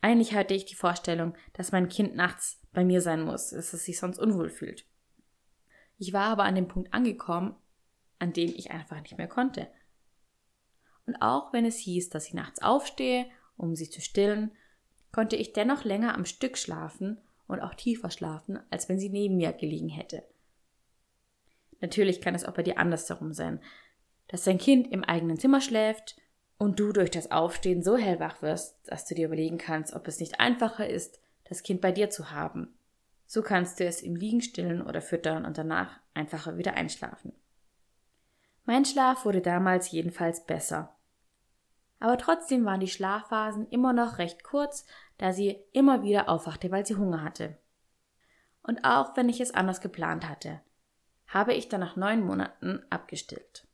Eigentlich 0.00 0.34
hatte 0.34 0.54
ich 0.54 0.64
die 0.64 0.74
Vorstellung, 0.74 1.34
dass 1.52 1.72
mein 1.72 1.88
Kind 1.88 2.16
nachts 2.16 2.60
bei 2.72 2.84
mir 2.84 3.00
sein 3.00 3.22
muss, 3.22 3.50
dass 3.50 3.72
es 3.72 3.84
sich 3.84 3.98
sonst 3.98 4.18
unwohl 4.18 4.50
fühlt. 4.50 4.84
Ich 6.02 6.12
war 6.12 6.30
aber 6.30 6.42
an 6.42 6.56
dem 6.56 6.66
Punkt 6.66 6.92
angekommen, 6.92 7.54
an 8.18 8.32
dem 8.32 8.48
ich 8.48 8.72
einfach 8.72 9.00
nicht 9.00 9.16
mehr 9.18 9.28
konnte. 9.28 9.68
Und 11.06 11.22
auch 11.22 11.52
wenn 11.52 11.64
es 11.64 11.76
hieß, 11.76 12.10
dass 12.10 12.26
ich 12.26 12.34
nachts 12.34 12.60
aufstehe, 12.60 13.26
um 13.56 13.76
sie 13.76 13.88
zu 13.88 14.00
stillen, 14.00 14.50
konnte 15.12 15.36
ich 15.36 15.52
dennoch 15.52 15.84
länger 15.84 16.16
am 16.16 16.24
Stück 16.24 16.58
schlafen 16.58 17.20
und 17.46 17.60
auch 17.60 17.74
tiefer 17.74 18.10
schlafen, 18.10 18.58
als 18.68 18.88
wenn 18.88 18.98
sie 18.98 19.10
neben 19.10 19.36
mir 19.36 19.52
gelegen 19.52 19.90
hätte. 19.90 20.24
Natürlich 21.80 22.20
kann 22.20 22.34
es 22.34 22.44
auch 22.44 22.54
bei 22.54 22.64
dir 22.64 22.78
andersherum 22.78 23.32
sein, 23.32 23.60
dass 24.26 24.42
dein 24.42 24.58
Kind 24.58 24.90
im 24.90 25.04
eigenen 25.04 25.38
Zimmer 25.38 25.60
schläft 25.60 26.16
und 26.58 26.80
du 26.80 26.90
durch 26.92 27.12
das 27.12 27.30
Aufstehen 27.30 27.84
so 27.84 27.96
hellwach 27.96 28.42
wirst, 28.42 28.76
dass 28.88 29.06
du 29.06 29.14
dir 29.14 29.26
überlegen 29.26 29.58
kannst, 29.58 29.94
ob 29.94 30.08
es 30.08 30.18
nicht 30.18 30.40
einfacher 30.40 30.88
ist, 30.88 31.20
das 31.44 31.62
Kind 31.62 31.80
bei 31.80 31.92
dir 31.92 32.10
zu 32.10 32.32
haben. 32.32 32.76
So 33.32 33.40
kannst 33.40 33.80
du 33.80 33.86
es 33.86 34.02
im 34.02 34.14
Liegen 34.14 34.42
stillen 34.42 34.82
oder 34.82 35.00
füttern 35.00 35.46
und 35.46 35.56
danach 35.56 35.98
einfacher 36.12 36.58
wieder 36.58 36.74
einschlafen. 36.74 37.32
Mein 38.66 38.84
Schlaf 38.84 39.24
wurde 39.24 39.40
damals 39.40 39.90
jedenfalls 39.90 40.44
besser. 40.44 40.94
Aber 41.98 42.18
trotzdem 42.18 42.66
waren 42.66 42.80
die 42.80 42.88
Schlafphasen 42.88 43.66
immer 43.70 43.94
noch 43.94 44.18
recht 44.18 44.44
kurz, 44.44 44.84
da 45.16 45.32
sie 45.32 45.56
immer 45.72 46.02
wieder 46.02 46.28
aufwachte, 46.28 46.70
weil 46.70 46.84
sie 46.84 46.96
Hunger 46.96 47.24
hatte. 47.24 47.56
Und 48.62 48.84
auch 48.84 49.16
wenn 49.16 49.30
ich 49.30 49.40
es 49.40 49.54
anders 49.54 49.80
geplant 49.80 50.28
hatte, 50.28 50.60
habe 51.26 51.54
ich 51.54 51.70
dann 51.70 51.80
nach 51.80 51.96
neun 51.96 52.26
Monaten 52.26 52.82
abgestillt, 52.90 53.66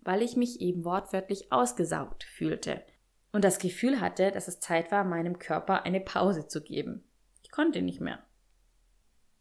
weil 0.00 0.20
ich 0.20 0.36
mich 0.36 0.60
eben 0.60 0.84
wortwörtlich 0.84 1.50
ausgesaugt 1.52 2.24
fühlte 2.24 2.84
und 3.32 3.44
das 3.44 3.60
Gefühl 3.60 3.98
hatte, 3.98 4.30
dass 4.30 4.46
es 4.46 4.60
Zeit 4.60 4.92
war, 4.92 5.04
meinem 5.04 5.38
Körper 5.38 5.84
eine 5.84 6.00
Pause 6.02 6.48
zu 6.48 6.62
geben. 6.62 7.08
Ich 7.42 7.50
konnte 7.50 7.80
nicht 7.80 8.02
mehr. 8.02 8.25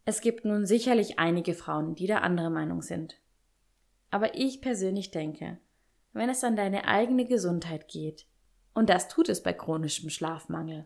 Es 0.06 0.22
gibt 0.22 0.46
nun 0.46 0.68
sicherlich 0.68 1.18
einige 1.18 1.56
Frauen, 1.56 1.96
die 1.96 2.06
da 2.06 2.20
andere 2.20 2.52
Meinung 2.52 2.84
sind. 2.84 3.20
Aber 4.12 4.36
ich 4.36 4.62
persönlich 4.62 5.10
denke, 5.10 5.58
wenn 6.14 6.30
es 6.30 6.44
an 6.44 6.56
deine 6.56 6.88
eigene 6.88 7.26
Gesundheit 7.26 7.88
geht, 7.88 8.28
und 8.76 8.90
das 8.90 9.08
tut 9.08 9.30
es 9.30 9.42
bei 9.42 9.52
chronischem 9.52 10.10
Schlafmangel, 10.10 10.86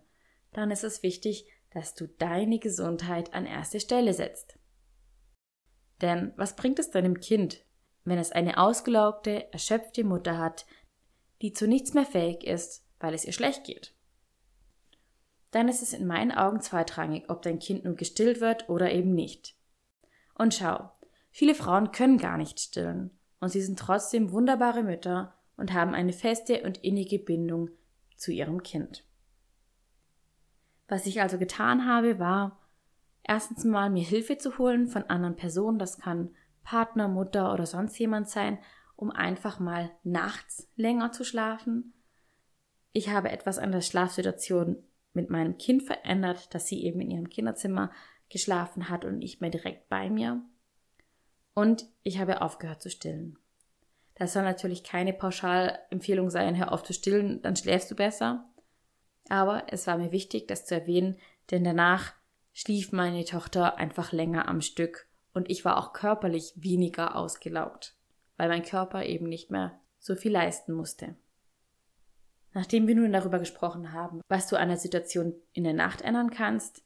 dann 0.53 0.71
ist 0.71 0.83
es 0.85 1.03
wichtig, 1.03 1.47
dass 1.71 1.93
du 1.95 2.07
deine 2.07 2.59
Gesundheit 2.59 3.33
an 3.33 3.45
erste 3.45 3.79
Stelle 3.79 4.13
setzt. 4.13 4.57
Denn 6.01 6.31
was 6.37 6.55
bringt 6.55 6.79
es 6.79 6.89
deinem 6.89 7.19
Kind, 7.19 7.65
wenn 8.05 8.17
es 8.17 8.31
eine 8.31 8.57
ausgelaugte, 8.57 9.51
erschöpfte 9.51 10.03
Mutter 10.03 10.37
hat, 10.37 10.65
die 11.41 11.51
zu 11.51 11.67
nichts 11.67 11.93
mehr 11.93 12.05
fähig 12.05 12.45
ist, 12.45 12.87
weil 12.99 13.13
es 13.13 13.25
ihr 13.25 13.33
schlecht 13.33 13.65
geht? 13.65 13.93
Dann 15.51 15.67
ist 15.67 15.81
es 15.81 15.93
in 15.93 16.05
meinen 16.05 16.31
Augen 16.31 16.61
zweitrangig, 16.61 17.29
ob 17.29 17.41
dein 17.41 17.59
Kind 17.59 17.85
nun 17.85 17.95
gestillt 17.95 18.39
wird 18.39 18.69
oder 18.69 18.91
eben 18.91 19.13
nicht. 19.13 19.55
Und 20.35 20.53
schau, 20.53 20.91
viele 21.31 21.55
Frauen 21.55 21.91
können 21.91 22.17
gar 22.17 22.37
nicht 22.37 22.59
stillen 22.59 23.11
und 23.39 23.49
sie 23.49 23.61
sind 23.61 23.79
trotzdem 23.79 24.31
wunderbare 24.31 24.83
Mütter 24.83 25.35
und 25.57 25.73
haben 25.73 25.93
eine 25.93 26.13
feste 26.13 26.63
und 26.63 26.77
innige 26.83 27.19
Bindung 27.19 27.69
zu 28.15 28.31
ihrem 28.31 28.63
Kind. 28.63 29.05
Was 30.87 31.05
ich 31.05 31.21
also 31.21 31.37
getan 31.37 31.85
habe, 31.85 32.19
war, 32.19 32.59
erstens 33.23 33.63
mal 33.63 33.89
mir 33.89 34.03
Hilfe 34.03 34.37
zu 34.37 34.57
holen 34.57 34.87
von 34.87 35.03
anderen 35.03 35.35
Personen, 35.35 35.79
das 35.79 35.99
kann 35.99 36.35
Partner, 36.63 37.07
Mutter 37.07 37.53
oder 37.53 37.65
sonst 37.65 37.97
jemand 37.99 38.29
sein, 38.29 38.59
um 38.95 39.11
einfach 39.11 39.59
mal 39.59 39.91
nachts 40.03 40.69
länger 40.75 41.11
zu 41.11 41.23
schlafen. 41.23 41.93
Ich 42.91 43.09
habe 43.09 43.29
etwas 43.29 43.59
an 43.59 43.71
der 43.71 43.81
Schlafsituation 43.81 44.83
mit 45.13 45.29
meinem 45.29 45.57
Kind 45.57 45.83
verändert, 45.83 46.53
dass 46.53 46.67
sie 46.67 46.83
eben 46.83 47.01
in 47.01 47.11
ihrem 47.11 47.29
Kinderzimmer 47.29 47.91
geschlafen 48.29 48.89
hat 48.89 49.05
und 49.05 49.17
nicht 49.17 49.41
mehr 49.41 49.49
direkt 49.49 49.89
bei 49.89 50.09
mir. 50.09 50.41
Und 51.53 51.85
ich 52.03 52.19
habe 52.19 52.41
aufgehört 52.41 52.81
zu 52.81 52.89
stillen. 52.89 53.37
Das 54.15 54.33
soll 54.33 54.43
natürlich 54.43 54.83
keine 54.83 55.13
Pauschalempfehlung 55.13 56.29
sein, 56.29 56.57
hör 56.57 56.71
auf 56.71 56.83
zu 56.83 56.93
stillen, 56.93 57.41
dann 57.41 57.55
schläfst 57.55 57.89
du 57.89 57.95
besser. 57.95 58.49
Aber 59.29 59.63
es 59.67 59.87
war 59.87 59.97
mir 59.97 60.11
wichtig, 60.11 60.47
das 60.47 60.65
zu 60.65 60.75
erwähnen, 60.75 61.17
denn 61.51 61.63
danach 61.63 62.13
schlief 62.53 62.91
meine 62.91 63.23
Tochter 63.25 63.77
einfach 63.77 64.11
länger 64.11 64.47
am 64.47 64.61
Stück 64.61 65.07
und 65.33 65.49
ich 65.49 65.63
war 65.65 65.77
auch 65.77 65.93
körperlich 65.93 66.53
weniger 66.55 67.15
ausgelaugt, 67.15 67.95
weil 68.37 68.49
mein 68.49 68.63
Körper 68.63 69.05
eben 69.05 69.29
nicht 69.29 69.51
mehr 69.51 69.79
so 69.99 70.15
viel 70.15 70.31
leisten 70.31 70.73
musste. 70.73 71.15
Nachdem 72.53 72.87
wir 72.87 72.95
nun 72.95 73.11
darüber 73.11 73.39
gesprochen 73.39 73.93
haben, 73.93 74.21
was 74.27 74.47
du 74.47 74.57
an 74.57 74.69
der 74.69 74.77
Situation 74.77 75.35
in 75.53 75.63
der 75.63 75.73
Nacht 75.73 76.01
ändern 76.01 76.31
kannst, 76.31 76.83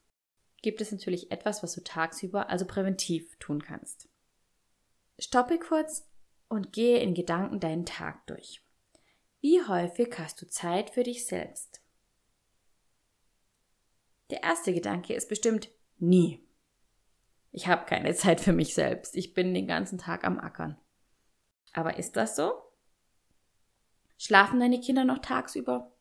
gibt 0.61 0.81
es 0.81 0.91
natürlich 0.91 1.31
etwas, 1.31 1.63
was 1.63 1.73
du 1.73 1.83
tagsüber, 1.83 2.49
also 2.49 2.65
präventiv 2.65 3.37
tun 3.37 3.61
kannst. 3.61 4.09
Stoppe 5.19 5.59
kurz 5.59 6.09
und 6.49 6.73
gehe 6.73 6.99
in 6.99 7.13
Gedanken 7.13 7.59
deinen 7.59 7.85
Tag 7.85 8.25
durch. 8.27 8.61
Wie 9.41 9.61
häufig 9.65 10.17
hast 10.17 10.41
du 10.41 10.47
Zeit 10.47 10.89
für 10.89 11.03
dich 11.03 11.25
selbst? 11.25 11.81
Der 14.29 14.43
erste 14.43 14.73
Gedanke 14.73 15.13
ist 15.13 15.29
bestimmt 15.29 15.69
nie. 15.99 16.39
Ich 17.51 17.67
habe 17.67 17.85
keine 17.85 18.15
Zeit 18.15 18.41
für 18.41 18.53
mich 18.53 18.73
selbst. 18.73 19.15
Ich 19.15 19.33
bin 19.33 19.53
den 19.53 19.67
ganzen 19.67 19.97
Tag 19.97 20.23
am 20.23 20.39
Ackern. 20.39 20.77
Aber 21.73 21.97
ist 21.97 22.15
das 22.15 22.35
so? 22.35 22.53
Schlafen 24.25 24.61
deine 24.61 24.79
Kinder 24.79 25.03
noch 25.03 25.19
tagsüber? 25.19 25.91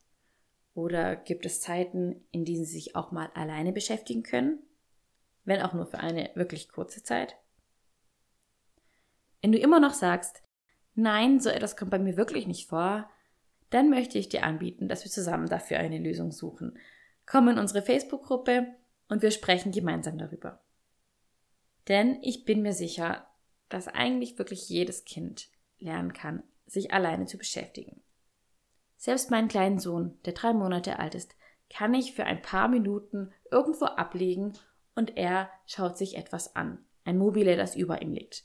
Oder 0.75 1.17
gibt 1.17 1.45
es 1.45 1.61
Zeiten, 1.61 2.25
in 2.31 2.45
denen 2.45 2.65
sie 2.65 2.75
sich 2.75 2.95
auch 2.95 3.11
mal 3.11 3.29
alleine 3.35 3.73
beschäftigen 3.73 4.23
können? 4.23 4.61
Wenn 5.45 5.61
auch 5.61 5.73
nur 5.73 5.87
für 5.87 5.99
eine 5.99 6.31
wirklich 6.37 6.69
kurze 6.69 7.03
Zeit? 7.03 7.37
Wenn 9.41 9.51
du 9.51 9.59
immer 9.59 9.81
noch 9.81 9.93
sagst, 9.93 10.41
nein, 10.95 11.41
so 11.41 11.51
etwas 11.51 11.77
kommt 11.77 11.91
bei 11.91 11.99
mir 11.99 12.17
wirklich 12.17 12.47
nicht 12.47 12.69
vor, 12.69 13.11
dann 13.71 13.91
möchte 13.91 14.19
ich 14.19 14.29
dir 14.29 14.45
anbieten, 14.45 14.87
dass 14.87 15.03
wir 15.03 15.11
zusammen 15.11 15.49
dafür 15.49 15.79
eine 15.79 15.99
Lösung 15.99 16.31
suchen. 16.31 16.79
Komm 17.27 17.49
in 17.49 17.59
unsere 17.59 17.83
Facebook-Gruppe 17.83 18.69
und 19.09 19.23
wir 19.23 19.33
sprechen 19.33 19.73
gemeinsam 19.73 20.17
darüber. 20.17 20.63
Denn 21.89 22.23
ich 22.23 22.45
bin 22.45 22.63
mir 22.63 22.73
sicher, 22.73 23.27
dass 23.69 23.89
eigentlich 23.89 24.39
wirklich 24.39 24.69
jedes 24.69 25.05
Kind 25.05 25.49
lernen 25.81 26.13
kann, 26.13 26.45
sich 26.67 26.93
alleine 26.93 27.27
zu 27.27 27.37
beschäftigen. 27.37 28.01
Selbst 29.03 29.33
meinen 29.33 29.49
kleinen 29.49 29.81
Sohn, 29.81 30.17
der 30.27 30.33
drei 30.33 30.53
Monate 30.53 31.01
alt 31.01 31.17
ist, 31.17 31.35
kann 31.69 31.93
ich 31.93 32.15
für 32.15 32.23
ein 32.23 32.41
paar 32.41 32.69
Minuten 32.69 33.33
irgendwo 33.51 33.87
ablegen 33.87 34.53
und 34.95 35.17
er 35.17 35.51
schaut 35.67 35.99
sich 35.99 36.17
etwas 36.17 36.55
an. 36.55 36.87
Ein 37.05 37.19
Mobile, 37.19 37.57
das 37.57 37.75
über 37.75 38.01
ihm 38.01 38.13
liegt. 38.13 38.45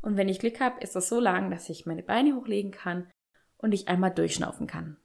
Und 0.00 0.16
wenn 0.16 0.30
ich 0.30 0.38
Glück 0.38 0.58
habe, 0.58 0.80
ist 0.80 0.96
das 0.96 1.10
so 1.10 1.20
lang, 1.20 1.50
dass 1.50 1.68
ich 1.68 1.84
meine 1.84 2.02
Beine 2.02 2.34
hochlegen 2.34 2.70
kann 2.70 3.10
und 3.58 3.72
ich 3.72 3.88
einmal 3.88 4.10
durchschnaufen 4.10 4.66
kann. 4.66 4.96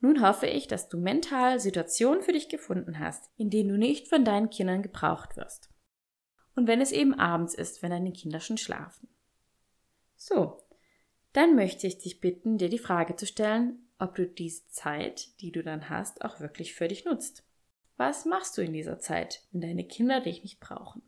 Nun 0.00 0.20
hoffe 0.20 0.46
ich, 0.46 0.68
dass 0.68 0.90
du 0.90 0.98
mental 0.98 1.58
Situationen 1.58 2.20
für 2.20 2.32
dich 2.32 2.50
gefunden 2.50 2.98
hast, 2.98 3.30
in 3.38 3.48
denen 3.48 3.70
du 3.70 3.78
nicht 3.78 4.08
von 4.08 4.26
deinen 4.26 4.50
Kindern 4.50 4.82
gebraucht 4.82 5.38
wirst. 5.38 5.70
Und 6.54 6.66
wenn 6.66 6.82
es 6.82 6.92
eben 6.92 7.14
abends 7.14 7.54
ist, 7.54 7.82
wenn 7.82 7.92
deine 7.92 8.12
Kinder 8.12 8.40
schon 8.40 8.58
schlafen. 8.58 9.08
So, 10.16 10.58
dann 11.32 11.54
möchte 11.54 11.86
ich 11.86 11.98
dich 11.98 12.20
bitten, 12.20 12.58
dir 12.58 12.68
die 12.68 12.78
Frage 12.78 13.16
zu 13.16 13.26
stellen, 13.26 13.88
ob 13.98 14.14
du 14.14 14.26
diese 14.26 14.66
Zeit, 14.68 15.40
die 15.40 15.52
du 15.52 15.62
dann 15.62 15.88
hast, 15.88 16.24
auch 16.24 16.40
wirklich 16.40 16.74
für 16.74 16.88
dich 16.88 17.04
nutzt. 17.04 17.44
Was 17.96 18.24
machst 18.24 18.58
du 18.58 18.62
in 18.62 18.72
dieser 18.72 18.98
Zeit, 18.98 19.42
wenn 19.52 19.60
deine 19.60 19.86
Kinder 19.86 20.20
dich 20.20 20.42
nicht 20.42 20.60
brauchen? 20.60 21.02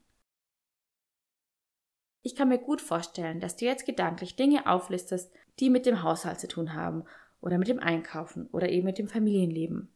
Ich 2.22 2.34
kann 2.34 2.48
mir 2.48 2.58
gut 2.58 2.80
vorstellen, 2.80 3.40
dass 3.40 3.56
du 3.56 3.66
jetzt 3.66 3.84
gedanklich 3.84 4.36
Dinge 4.36 4.66
auflistest, 4.66 5.30
die 5.60 5.68
mit 5.68 5.86
dem 5.86 6.02
Haushalt 6.02 6.40
zu 6.40 6.48
tun 6.48 6.72
haben 6.72 7.04
oder 7.40 7.58
mit 7.58 7.68
dem 7.68 7.80
Einkaufen 7.80 8.46
oder 8.52 8.70
eben 8.70 8.86
mit 8.86 8.96
dem 8.96 9.08
Familienleben. 9.08 9.92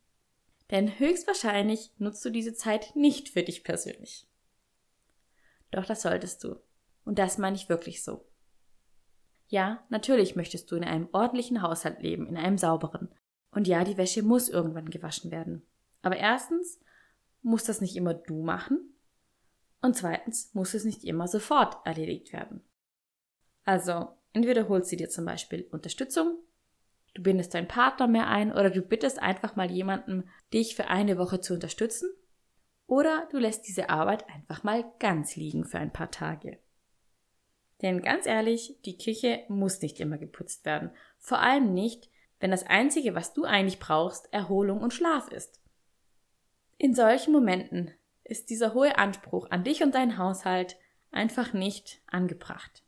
Denn 0.71 0.99
höchstwahrscheinlich 0.99 1.91
nutzt 1.97 2.23
du 2.25 2.31
diese 2.31 2.53
Zeit 2.53 2.95
nicht 2.95 3.31
für 3.31 3.43
dich 3.43 3.65
persönlich. 3.65 4.27
Doch 5.71 5.87
das 5.87 6.03
solltest 6.03 6.45
du. 6.45 6.57
Und 7.07 7.19
das 7.19 7.39
meine 7.39 7.57
ich 7.57 7.71
wirklich 7.71 8.03
so. 8.03 8.28
Ja, 9.49 9.85
natürlich 9.89 10.37
möchtest 10.37 10.71
du 10.71 10.77
in 10.77 10.85
einem 10.85 11.09
ordentlichen 11.13 11.63
Haushalt 11.63 12.03
leben, 12.03 12.27
in 12.27 12.37
einem 12.37 12.59
sauberen. 12.59 13.09
Und 13.51 13.67
ja, 13.67 13.83
die 13.83 13.97
Wäsche 13.97 14.23
muss 14.23 14.49
irgendwann 14.49 14.91
gewaschen 14.91 15.31
werden. 15.31 15.63
Aber 16.03 16.17
erstens 16.17 16.81
muss 17.43 17.65
das 17.65 17.81
nicht 17.81 17.97
immer 17.97 18.15
du 18.15 18.43
machen. 18.43 18.95
Und 19.81 19.97
zweitens 19.97 20.53
muss 20.55 20.75
es 20.75 20.85
nicht 20.85 21.05
immer 21.05 21.29
sofort 21.29 21.85
erledigt 21.87 22.33
werden. 22.33 22.63
Also, 23.65 24.09
entweder 24.33 24.69
holst 24.69 24.93
du 24.93 24.97
dir 24.97 25.09
zum 25.09 25.25
Beispiel 25.25 25.67
Unterstützung, 25.71 26.39
du 27.15 27.23
bindest 27.23 27.55
deinen 27.55 27.69
Partner 27.69 28.07
mehr 28.07 28.29
ein 28.29 28.53
oder 28.53 28.71
du 28.71 28.83
bittest 28.83 29.19
einfach 29.21 29.57
mal 29.57 29.71
jemanden, 29.71 30.29
dich 30.53 30.75
für 30.75 30.89
eine 30.89 31.17
Woche 31.17 31.41
zu 31.41 31.55
unterstützen, 31.55 32.11
oder 32.87 33.29
du 33.31 33.39
lässt 33.39 33.69
diese 33.69 33.91
Arbeit 33.91 34.29
einfach 34.31 34.65
mal 34.65 34.85
ganz 34.99 35.37
liegen 35.37 35.65
für 35.65 35.79
ein 35.79 35.93
paar 35.93 36.11
Tage. 36.11 36.59
Denn 37.83 38.03
ganz 38.03 38.27
ehrlich, 38.27 38.77
die 38.85 38.99
Küche 38.99 39.45
muss 39.49 39.81
nicht 39.81 40.01
immer 40.01 40.19
geputzt 40.19 40.65
werden. 40.65 40.91
Vor 41.19 41.41
allem 41.41 41.73
nicht, 41.75 42.11
wenn 42.41 42.51
das 42.51 42.67
Einzige, 42.67 43.15
was 43.15 43.35
du 43.35 43.45
eigentlich 43.45 43.79
brauchst, 43.79 44.33
Erholung 44.33 44.81
und 44.81 44.93
Schlaf 44.93 45.29
ist. 45.29 45.61
In 46.77 46.95
solchen 46.95 47.33
Momenten 47.33 47.91
ist 48.25 48.51
dieser 48.51 48.75
hohe 48.75 48.99
Anspruch 48.99 49.51
an 49.51 49.65
dich 49.65 49.83
und 49.83 49.95
deinen 49.95 50.19
Haushalt 50.19 50.77
einfach 51.11 51.53
nicht 51.53 52.01
angebracht. 52.07 52.83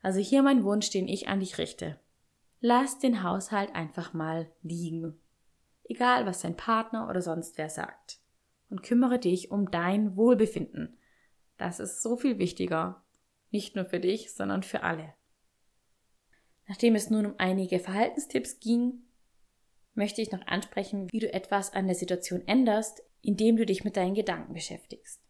Also 0.00 0.20
hier 0.20 0.42
mein 0.42 0.64
Wunsch, 0.64 0.90
den 0.90 1.08
ich 1.08 1.28
an 1.28 1.40
dich 1.40 1.58
richte. 1.58 1.98
Lass 2.60 2.98
den 2.98 3.22
Haushalt 3.22 3.74
einfach 3.74 4.14
mal 4.14 4.50
liegen. 4.62 5.20
Egal, 5.84 6.24
was 6.24 6.40
dein 6.40 6.56
Partner 6.56 7.08
oder 7.10 7.20
sonst 7.20 7.58
wer 7.58 7.68
sagt. 7.68 8.18
Und 8.70 8.82
kümmere 8.82 9.18
dich 9.18 9.50
um 9.50 9.70
dein 9.70 10.16
Wohlbefinden. 10.16 10.96
Das 11.58 11.78
ist 11.78 12.02
so 12.02 12.16
viel 12.16 12.38
wichtiger. 12.38 13.03
Nicht 13.54 13.76
nur 13.76 13.84
für 13.84 14.00
dich, 14.00 14.32
sondern 14.32 14.64
für 14.64 14.82
alle. 14.82 15.14
Nachdem 16.66 16.96
es 16.96 17.08
nun 17.08 17.24
um 17.24 17.34
einige 17.38 17.78
Verhaltenstipps 17.78 18.58
ging, 18.58 19.04
möchte 19.94 20.20
ich 20.20 20.32
noch 20.32 20.44
ansprechen, 20.48 21.06
wie 21.12 21.20
du 21.20 21.32
etwas 21.32 21.72
an 21.72 21.86
der 21.86 21.94
Situation 21.94 22.42
änderst, 22.48 23.04
indem 23.22 23.56
du 23.56 23.64
dich 23.64 23.84
mit 23.84 23.96
deinen 23.96 24.16
Gedanken 24.16 24.54
beschäftigst. 24.54 25.22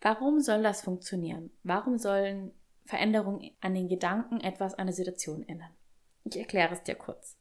Warum 0.00 0.40
soll 0.40 0.64
das 0.64 0.82
funktionieren? 0.82 1.52
Warum 1.62 1.98
sollen 1.98 2.50
Veränderungen 2.84 3.52
an 3.60 3.74
den 3.74 3.86
Gedanken 3.86 4.40
etwas 4.40 4.74
an 4.74 4.88
der 4.88 4.96
Situation 4.96 5.48
ändern? 5.48 5.70
Ich 6.24 6.36
erkläre 6.36 6.74
es 6.74 6.82
dir 6.82 6.96
kurz. 6.96 7.38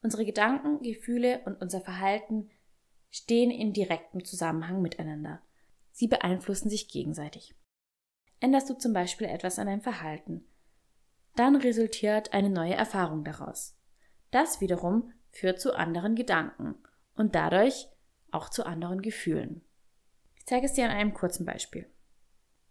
Unsere 0.00 0.24
Gedanken, 0.24 0.80
Gefühle 0.80 1.42
und 1.44 1.60
unser 1.60 1.80
Verhalten 1.80 2.50
stehen 3.10 3.50
in 3.50 3.72
direktem 3.72 4.24
Zusammenhang 4.24 4.80
miteinander. 4.80 5.42
Sie 5.90 6.06
beeinflussen 6.06 6.70
sich 6.70 6.86
gegenseitig. 6.86 7.56
Änderst 8.44 8.68
du 8.68 8.74
zum 8.74 8.92
Beispiel 8.92 9.26
etwas 9.26 9.58
an 9.58 9.68
deinem 9.68 9.80
Verhalten, 9.80 10.44
dann 11.34 11.56
resultiert 11.56 12.34
eine 12.34 12.50
neue 12.50 12.74
Erfahrung 12.74 13.24
daraus. 13.24 13.74
Das 14.32 14.60
wiederum 14.60 15.14
führt 15.30 15.62
zu 15.62 15.74
anderen 15.74 16.14
Gedanken 16.14 16.74
und 17.16 17.34
dadurch 17.34 17.88
auch 18.32 18.50
zu 18.50 18.66
anderen 18.66 19.00
Gefühlen. 19.00 19.62
Ich 20.36 20.44
zeige 20.44 20.66
es 20.66 20.74
dir 20.74 20.84
an 20.84 20.90
einem 20.90 21.14
kurzen 21.14 21.46
Beispiel. 21.46 21.90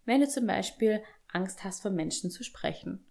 Wenn 0.06 0.22
du 0.22 0.28
zum 0.28 0.46
Beispiel 0.46 1.02
Angst 1.28 1.64
hast, 1.64 1.82
von 1.82 1.96
Menschen 1.96 2.30
zu 2.30 2.44
sprechen, 2.44 3.04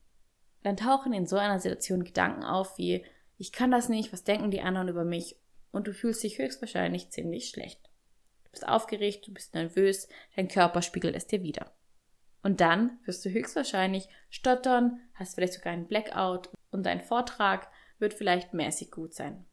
dann 0.63 0.77
tauchen 0.77 1.13
in 1.13 1.27
so 1.27 1.39
einer 1.39 1.59
Situation 1.59 2.05
Gedanken 2.05 2.45
auf 2.45 2.79
wie 2.79 3.05
ich 3.39 3.51
kann 3.51 3.73
das 3.73 3.89
nicht, 3.89 4.13
was 4.13 4.23
denken 4.23 4.53
die 4.53 4.61
anderen 4.61 4.87
über 4.87 5.05
mich 5.05 5.35
und 5.73 5.89
du 5.89 5.93
fühlst 5.93 6.23
dich 6.23 6.39
höchstwahrscheinlich 6.39 7.11
ziemlich 7.11 7.49
schlecht. 7.49 7.81
Du 8.45 8.53
bist 8.53 8.69
aufgeregt, 8.69 9.27
du 9.27 9.35
bist 9.35 9.53
nervös, 9.53 10.07
dein 10.37 10.47
Körper 10.47 10.81
spiegelt 10.81 11.17
es 11.17 11.27
dir 11.27 11.43
wieder. 11.43 11.73
Und 12.43 12.61
dann 12.61 12.99
wirst 13.05 13.25
du 13.25 13.31
höchstwahrscheinlich 13.31 14.09
stottern, 14.29 15.01
hast 15.15 15.35
vielleicht 15.35 15.55
sogar 15.55 15.73
einen 15.73 15.87
Blackout 15.87 16.51
und 16.71 16.85
dein 16.85 17.01
Vortrag 17.01 17.71
wird 17.99 18.15
vielleicht 18.15 18.53
mäßig 18.53 18.91
gut 18.91 19.15
sein. 19.15 19.45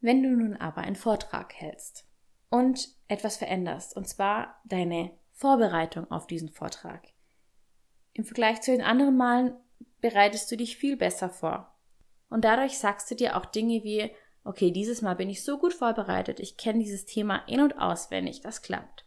Wenn 0.00 0.22
du 0.22 0.30
nun 0.30 0.56
aber 0.56 0.82
einen 0.82 0.96
Vortrag 0.96 1.54
hältst 1.54 2.06
und 2.50 2.88
etwas 3.08 3.38
veränderst, 3.38 3.96
und 3.96 4.06
zwar 4.06 4.60
deine 4.66 5.12
Vorbereitung 5.32 6.10
auf 6.10 6.26
diesen 6.26 6.50
Vortrag. 6.50 7.08
Im 8.12 8.24
Vergleich 8.24 8.60
zu 8.60 8.70
den 8.70 8.82
anderen 8.82 9.16
Malen 9.16 9.54
bereitest 10.00 10.52
du 10.52 10.56
dich 10.56 10.76
viel 10.76 10.96
besser 10.96 11.30
vor. 11.30 11.74
Und 12.28 12.44
dadurch 12.44 12.78
sagst 12.78 13.10
du 13.10 13.14
dir 13.14 13.36
auch 13.36 13.46
Dinge 13.46 13.82
wie, 13.82 14.10
okay, 14.44 14.70
dieses 14.70 15.02
Mal 15.02 15.16
bin 15.16 15.30
ich 15.30 15.42
so 15.42 15.58
gut 15.58 15.72
vorbereitet, 15.72 16.38
ich 16.38 16.56
kenne 16.56 16.80
dieses 16.80 17.06
Thema 17.06 17.38
in 17.46 17.60
und 17.60 17.78
auswendig, 17.78 18.42
das 18.42 18.62
klappt. 18.62 19.06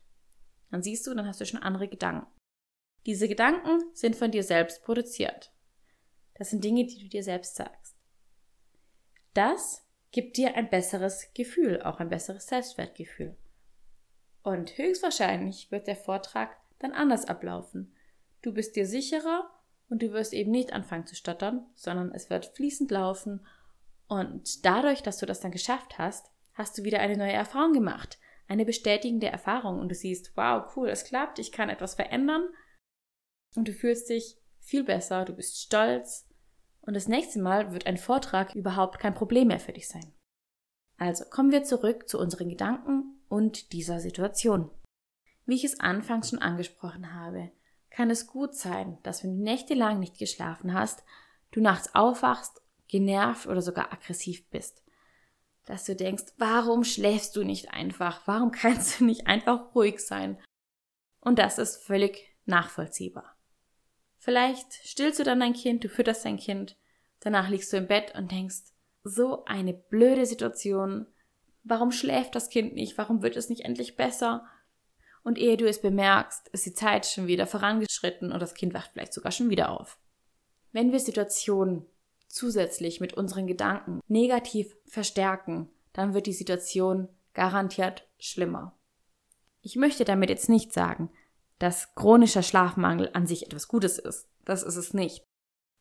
Dann 0.72 0.82
siehst 0.82 1.08
du, 1.08 1.14
dann 1.14 1.28
hast 1.28 1.40
du 1.40 1.46
schon 1.46 1.62
andere 1.62 1.88
Gedanken. 1.88 2.28
Diese 3.06 3.28
Gedanken 3.28 3.82
sind 3.94 4.16
von 4.16 4.32
dir 4.32 4.44
selbst 4.44 4.84
produziert. 4.84 5.52
Das 6.36 6.50
sind 6.50 6.64
Dinge, 6.64 6.86
die 6.86 7.00
du 7.00 7.08
dir 7.08 7.24
selbst 7.24 7.56
sagst. 7.56 7.96
Das 9.34 9.88
gibt 10.12 10.38
dir 10.38 10.56
ein 10.56 10.70
besseres 10.70 11.32
Gefühl, 11.34 11.82
auch 11.82 12.00
ein 12.00 12.10
besseres 12.10 12.48
Selbstwertgefühl. 12.48 13.36
Und 14.44 14.78
höchstwahrscheinlich 14.78 15.72
wird 15.72 15.88
der 15.88 15.96
Vortrag 15.96 16.58
dann 16.80 16.92
anders 16.92 17.26
ablaufen. 17.26 17.94
Du 18.42 18.54
bist 18.54 18.76
dir 18.76 18.86
sicherer 18.86 19.50
und 19.90 20.02
du 20.02 20.12
wirst 20.12 20.34
eben 20.34 20.52
nicht 20.52 20.74
anfangen 20.74 21.06
zu 21.06 21.16
stottern, 21.16 21.66
sondern 21.76 22.12
es 22.12 22.30
wird 22.30 22.46
fließend 22.56 22.92
laufen. 22.92 23.46
Und 24.08 24.66
dadurch, 24.66 25.04
dass 25.04 25.18
du 25.18 25.26
das 25.26 25.40
dann 25.40 25.52
geschafft 25.52 25.98
hast, 25.98 26.32
hast 26.54 26.78
du 26.78 26.84
wieder 26.84 27.00
eine 27.00 27.18
neue 27.18 27.34
Erfahrung 27.34 27.74
gemacht, 27.74 28.20
eine 28.48 28.66
bestätigende 28.66 29.28
Erfahrung 29.28 29.80
und 29.80 29.90
du 29.90 29.96
siehst, 29.96 30.32
wow, 30.36 30.64
cool, 30.76 30.90
es 30.90 31.04
klappt, 31.04 31.40
ich 31.40 31.52
kann 31.52 31.70
etwas 31.70 31.96
verändern 31.96 32.48
und 33.56 33.68
du 33.68 33.74
fühlst 33.74 34.10
dich 34.10 34.38
viel 34.60 34.84
besser, 34.84 35.26
du 35.26 35.34
bist 35.34 35.60
stolz 35.62 36.28
und 36.82 36.94
das 36.94 37.08
nächste 37.08 37.40
Mal 37.40 37.74
wird 37.74 37.86
ein 37.86 37.98
Vortrag 37.98 38.56
überhaupt 38.56 39.00
kein 39.00 39.14
Problem 39.14 39.48
mehr 39.48 39.60
für 39.60 39.74
dich 39.74 39.88
sein. 39.88 40.14
Also 40.98 41.26
kommen 41.26 41.52
wir 41.52 41.64
zurück 41.64 42.10
zu 42.10 42.20
unseren 42.20 42.50
Gedanken 42.50 43.22
und 43.30 43.72
dieser 43.72 44.00
Situation. 44.00 44.72
Wie 45.46 45.56
ich 45.56 45.64
es 45.64 45.80
anfangs 45.80 46.30
schon 46.30 46.40
angesprochen 46.40 47.14
habe, 47.14 47.52
kann 47.90 48.10
es 48.10 48.28
gut 48.28 48.56
sein, 48.56 48.98
dass 49.04 49.24
wenn 49.24 49.38
du 49.38 49.44
nächtelang 49.44 50.00
nicht 50.00 50.18
geschlafen 50.18 50.74
hast, 50.74 51.04
du 51.52 51.62
nachts 51.62 51.96
aufwachst, 51.96 52.62
genervt 52.88 53.48
oder 53.48 53.62
sogar 53.62 53.94
aggressiv 53.94 54.50
bist. 54.50 54.84
Dass 55.66 55.86
du 55.86 55.96
denkst, 55.96 56.26
warum 56.38 56.84
schläfst 56.84 57.36
du 57.36 57.44
nicht 57.44 57.72
einfach? 57.72 58.26
Warum 58.26 58.52
kannst 58.52 59.00
du 59.00 59.06
nicht 59.06 59.28
einfach 59.28 59.74
ruhig 59.76 60.00
sein? 60.00 60.42
Und 61.22 61.40
das 61.40 61.58
ist 61.58 61.84
völlig 61.84 62.38
nachvollziehbar. 62.46 63.37
Vielleicht 64.28 64.74
stillst 64.84 65.20
du 65.20 65.24
dann 65.24 65.40
dein 65.40 65.54
Kind, 65.54 65.86
du 65.86 65.88
fütterst 65.88 66.26
dein 66.26 66.36
Kind, 66.36 66.76
danach 67.22 67.48
liegst 67.48 67.72
du 67.72 67.78
im 67.78 67.88
Bett 67.88 68.14
und 68.14 68.30
denkst, 68.30 68.58
so 69.06 69.46
eine 69.46 69.74
blöde 69.74 70.26
Situation. 70.26 71.08
Warum 71.64 71.94
schläft 71.94 72.36
das 72.36 72.50
Kind 72.50 72.74
nicht? 72.74 72.98
Warum 72.98 73.22
wird 73.22 73.38
es 73.38 73.48
nicht 73.48 73.64
endlich 73.64 73.96
besser? 73.96 74.46
Und 75.24 75.38
ehe 75.38 75.56
du 75.56 75.66
es 75.66 75.80
bemerkst, 75.80 76.50
ist 76.50 76.66
die 76.66 76.74
Zeit 76.74 77.06
schon 77.06 77.28
wieder 77.28 77.48
vorangeschritten 77.48 78.34
und 78.34 78.42
das 78.42 78.54
Kind 78.54 78.74
wacht 78.74 78.90
vielleicht 78.92 79.14
sogar 79.14 79.32
schon 79.32 79.50
wieder 79.50 79.70
auf. 79.70 79.98
Wenn 80.74 80.92
wir 80.92 81.00
Situationen 81.00 81.86
zusätzlich 82.28 83.00
mit 83.00 83.14
unseren 83.14 83.48
Gedanken 83.48 84.02
negativ 84.10 84.76
verstärken, 84.88 85.70
dann 85.94 86.14
wird 86.14 86.28
die 86.28 86.34
Situation 86.34 87.08
garantiert 87.34 88.06
schlimmer. 88.20 88.78
Ich 89.62 89.78
möchte 89.78 90.04
damit 90.04 90.30
jetzt 90.30 90.50
nicht 90.50 90.74
sagen, 90.74 91.12
dass 91.60 91.96
chronischer 91.96 92.44
Schlafmangel 92.44 93.10
an 93.14 93.28
sich 93.28 93.46
etwas 93.46 93.68
Gutes 93.68 93.98
ist. 93.98 94.30
Das 94.46 94.64
ist 94.64 94.76
es 94.76 94.94
nicht. 94.94 95.24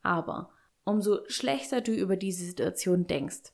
Aber 0.02 0.50
umso 0.84 1.28
schlechter 1.28 1.80
du 1.80 1.92
über 1.92 2.16
diese 2.16 2.44
Situation 2.44 3.06
denkst 3.06 3.52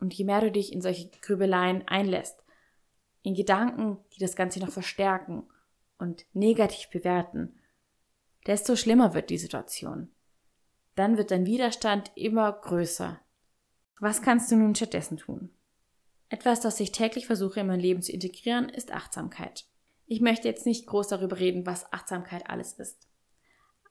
und 0.00 0.14
je 0.14 0.24
mehr 0.24 0.40
du 0.40 0.50
dich 0.50 0.72
in 0.72 0.80
solche 0.80 1.10
Grübeleien 1.20 1.86
einlässt, 1.86 2.42
in 3.22 3.34
Gedanken, 3.34 3.98
die 4.14 4.20
das 4.20 4.36
Ganze 4.36 4.60
noch 4.60 4.70
verstärken 4.70 5.48
und 5.98 6.26
negativ 6.32 6.90
bewerten, 6.90 7.58
desto 8.46 8.76
schlimmer 8.76 9.14
wird 9.14 9.30
die 9.30 9.38
Situation. 9.38 10.10
Dann 10.94 11.16
wird 11.16 11.30
dein 11.30 11.46
Widerstand 11.46 12.12
immer 12.14 12.52
größer. 12.52 13.20
Was 13.98 14.22
kannst 14.22 14.50
du 14.50 14.56
nun 14.56 14.74
stattdessen 14.74 15.16
tun? 15.16 15.50
Etwas, 16.28 16.60
das 16.60 16.80
ich 16.80 16.92
täglich 16.92 17.26
versuche 17.26 17.60
in 17.60 17.66
mein 17.66 17.80
Leben 17.80 18.02
zu 18.02 18.12
integrieren, 18.12 18.68
ist 18.68 18.92
Achtsamkeit. 18.92 19.66
Ich 20.06 20.20
möchte 20.20 20.48
jetzt 20.48 20.66
nicht 20.66 20.86
groß 20.86 21.08
darüber 21.08 21.38
reden, 21.38 21.66
was 21.66 21.92
Achtsamkeit 21.92 22.48
alles 22.48 22.74
ist. 22.74 23.08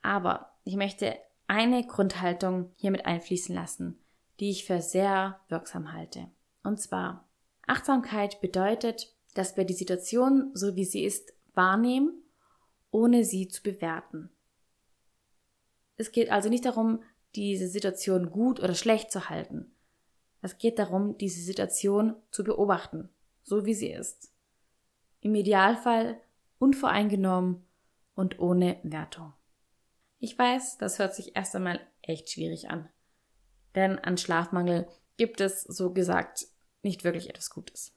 Aber 0.02 0.52
ich 0.64 0.76
möchte 0.76 1.18
eine 1.48 1.86
Grundhaltung 1.86 2.72
hier 2.76 2.92
mit 2.92 3.06
einfließen 3.06 3.54
lassen, 3.54 4.00
die 4.40 4.50
ich 4.50 4.66
für 4.66 4.82
sehr 4.82 5.40
wirksam 5.50 5.94
halte. 5.94 6.30
Und 6.64 6.80
zwar, 6.80 7.28
Achtsamkeit 7.68 8.42
bedeutet, 8.42 9.14
dass 9.34 9.58
wir 9.58 9.66
die 9.66 9.74
Situation, 9.74 10.52
so 10.54 10.76
wie 10.76 10.86
sie 10.86 11.04
ist, 11.04 11.34
wahrnehmen, 11.54 12.24
ohne 12.92 13.26
sie 13.26 13.48
zu 13.48 13.62
bewerten. 13.62 14.30
Es 15.98 16.12
geht 16.12 16.32
also 16.32 16.50
nicht 16.50 16.66
darum, 16.66 17.04
diese 17.36 17.68
Situation 17.68 18.32
gut 18.32 18.60
oder 18.60 18.76
schlecht 18.76 19.12
zu 19.12 19.30
halten. 19.30 19.74
Es 20.42 20.58
geht 20.58 20.80
darum, 20.80 21.18
diese 21.18 21.42
Situation 21.42 22.16
zu 22.32 22.44
beobachten, 22.44 23.10
so 23.44 23.66
wie 23.66 23.74
sie 23.74 23.92
ist. 23.92 24.32
Im 25.26 25.34
Idealfall 25.34 26.22
unvoreingenommen 26.60 27.66
und 28.14 28.38
ohne 28.38 28.80
Wertung. 28.84 29.34
Ich 30.20 30.38
weiß, 30.38 30.78
das 30.78 31.00
hört 31.00 31.16
sich 31.16 31.36
erst 31.36 31.56
einmal 31.56 31.80
echt 32.04 32.30
schwierig 32.30 32.70
an. 32.70 32.90
Denn 33.74 33.98
an 33.98 34.20
Schlafmangel 34.20 34.88
gibt 35.18 35.42
es, 35.42 35.64
so 35.64 35.92
gesagt, 35.92 36.46
nicht 36.84 37.04
wirklich 37.04 37.28
etwas 37.28 37.50
Gutes. 37.50 37.92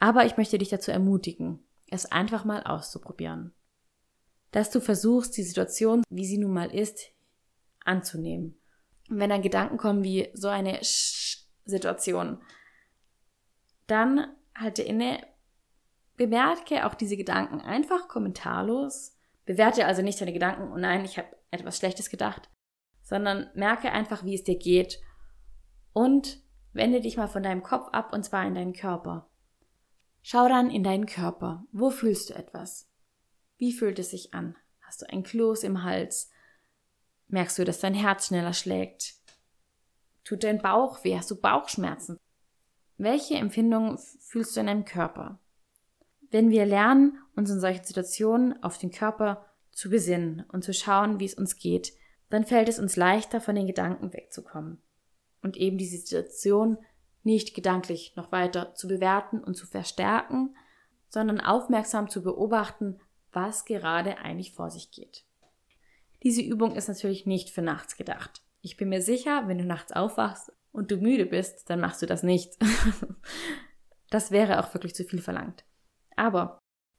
Aber 0.00 0.26
ich 0.26 0.38
möchte 0.38 0.58
dich 0.58 0.70
dazu 0.70 0.90
ermutigen, 0.90 1.60
es 1.86 2.10
einfach 2.10 2.44
mal 2.44 2.64
auszuprobieren. 2.64 3.54
Dass 4.50 4.70
du 4.70 4.80
versuchst, 4.80 5.36
die 5.36 5.44
Situation, 5.44 6.02
wie 6.10 6.26
sie 6.26 6.38
nun 6.38 6.52
mal 6.52 6.74
ist, 6.74 7.12
anzunehmen. 7.84 8.60
Und 9.08 9.20
wenn 9.20 9.30
dann 9.30 9.42
Gedanken 9.42 9.76
kommen 9.76 10.02
wie 10.02 10.30
so 10.34 10.48
eine 10.48 10.80
Situation, 10.82 12.42
dann 13.86 14.34
halte 14.56 14.82
inne, 14.82 15.24
Bemerke 16.20 16.84
auch 16.84 16.92
diese 16.92 17.16
Gedanken 17.16 17.62
einfach 17.62 18.06
kommentarlos. 18.06 19.16
Bewerte 19.46 19.86
also 19.86 20.02
nicht 20.02 20.20
deine 20.20 20.34
Gedanken, 20.34 20.70
oh 20.70 20.76
nein, 20.76 21.02
ich 21.02 21.16
habe 21.16 21.34
etwas 21.50 21.78
Schlechtes 21.78 22.10
gedacht, 22.10 22.50
sondern 23.00 23.48
merke 23.54 23.90
einfach, 23.90 24.22
wie 24.22 24.34
es 24.34 24.44
dir 24.44 24.58
geht 24.58 25.00
Und 25.94 26.42
wende 26.74 27.00
dich 27.00 27.16
mal 27.16 27.26
von 27.26 27.42
deinem 27.42 27.62
Kopf 27.62 27.88
ab 27.92 28.12
und 28.12 28.22
zwar 28.22 28.46
in 28.46 28.54
deinen 28.54 28.74
Körper. 28.74 29.30
Schau 30.20 30.46
dann 30.46 30.70
in 30.70 30.84
deinen 30.84 31.06
Körper. 31.06 31.64
Wo 31.72 31.88
fühlst 31.88 32.28
du 32.28 32.34
etwas? 32.34 32.90
Wie 33.56 33.72
fühlt 33.72 33.98
es 33.98 34.10
sich 34.10 34.34
an? 34.34 34.58
Hast 34.82 35.00
du 35.00 35.08
ein 35.08 35.22
Kloß 35.22 35.62
im 35.62 35.84
Hals? 35.84 36.30
Merkst 37.28 37.58
du, 37.58 37.64
dass 37.64 37.80
dein 37.80 37.94
Herz 37.94 38.26
schneller 38.26 38.52
schlägt? 38.52 39.14
Tut 40.22 40.44
dein 40.44 40.60
Bauch 40.60 41.02
weh? 41.02 41.16
Hast 41.16 41.30
du 41.30 41.40
Bauchschmerzen? 41.40 42.18
Welche 42.98 43.36
Empfindungen 43.36 43.96
fühlst 43.96 44.54
du 44.54 44.60
in 44.60 44.66
deinem 44.66 44.84
Körper? 44.84 45.40
Wenn 46.30 46.50
wir 46.50 46.66
lernen, 46.66 47.18
uns 47.34 47.50
in 47.50 47.60
solchen 47.60 47.84
Situationen 47.84 48.62
auf 48.62 48.78
den 48.78 48.90
Körper 48.90 49.44
zu 49.72 49.90
besinnen 49.90 50.44
und 50.52 50.64
zu 50.64 50.72
schauen, 50.72 51.20
wie 51.20 51.24
es 51.24 51.34
uns 51.34 51.56
geht, 51.56 51.92
dann 52.28 52.44
fällt 52.44 52.68
es 52.68 52.78
uns 52.78 52.96
leichter, 52.96 53.40
von 53.40 53.56
den 53.56 53.66
Gedanken 53.66 54.12
wegzukommen 54.12 54.80
und 55.42 55.56
eben 55.56 55.78
die 55.78 55.86
Situation 55.86 56.78
nicht 57.22 57.54
gedanklich 57.54 58.14
noch 58.16 58.32
weiter 58.32 58.74
zu 58.74 58.88
bewerten 58.88 59.42
und 59.42 59.56
zu 59.56 59.66
verstärken, 59.66 60.56
sondern 61.08 61.40
aufmerksam 61.40 62.08
zu 62.08 62.22
beobachten, 62.22 63.00
was 63.32 63.64
gerade 63.64 64.18
eigentlich 64.18 64.52
vor 64.52 64.70
sich 64.70 64.90
geht. 64.90 65.24
Diese 66.22 66.42
Übung 66.42 66.74
ist 66.76 66.88
natürlich 66.88 67.26
nicht 67.26 67.50
für 67.50 67.62
nachts 67.62 67.96
gedacht. 67.96 68.42
Ich 68.60 68.76
bin 68.76 68.88
mir 68.88 69.02
sicher, 69.02 69.48
wenn 69.48 69.58
du 69.58 69.64
nachts 69.64 69.92
aufwachst 69.92 70.52
und 70.72 70.90
du 70.90 70.96
müde 70.98 71.26
bist, 71.26 71.68
dann 71.70 71.80
machst 71.80 72.02
du 72.02 72.06
das 72.06 72.22
nicht. 72.22 72.56
das 74.10 74.30
wäre 74.30 74.60
auch 74.60 74.72
wirklich 74.74 74.94
zu 74.94 75.04
viel 75.04 75.22
verlangt. 75.22 75.64
Aber 76.16 76.58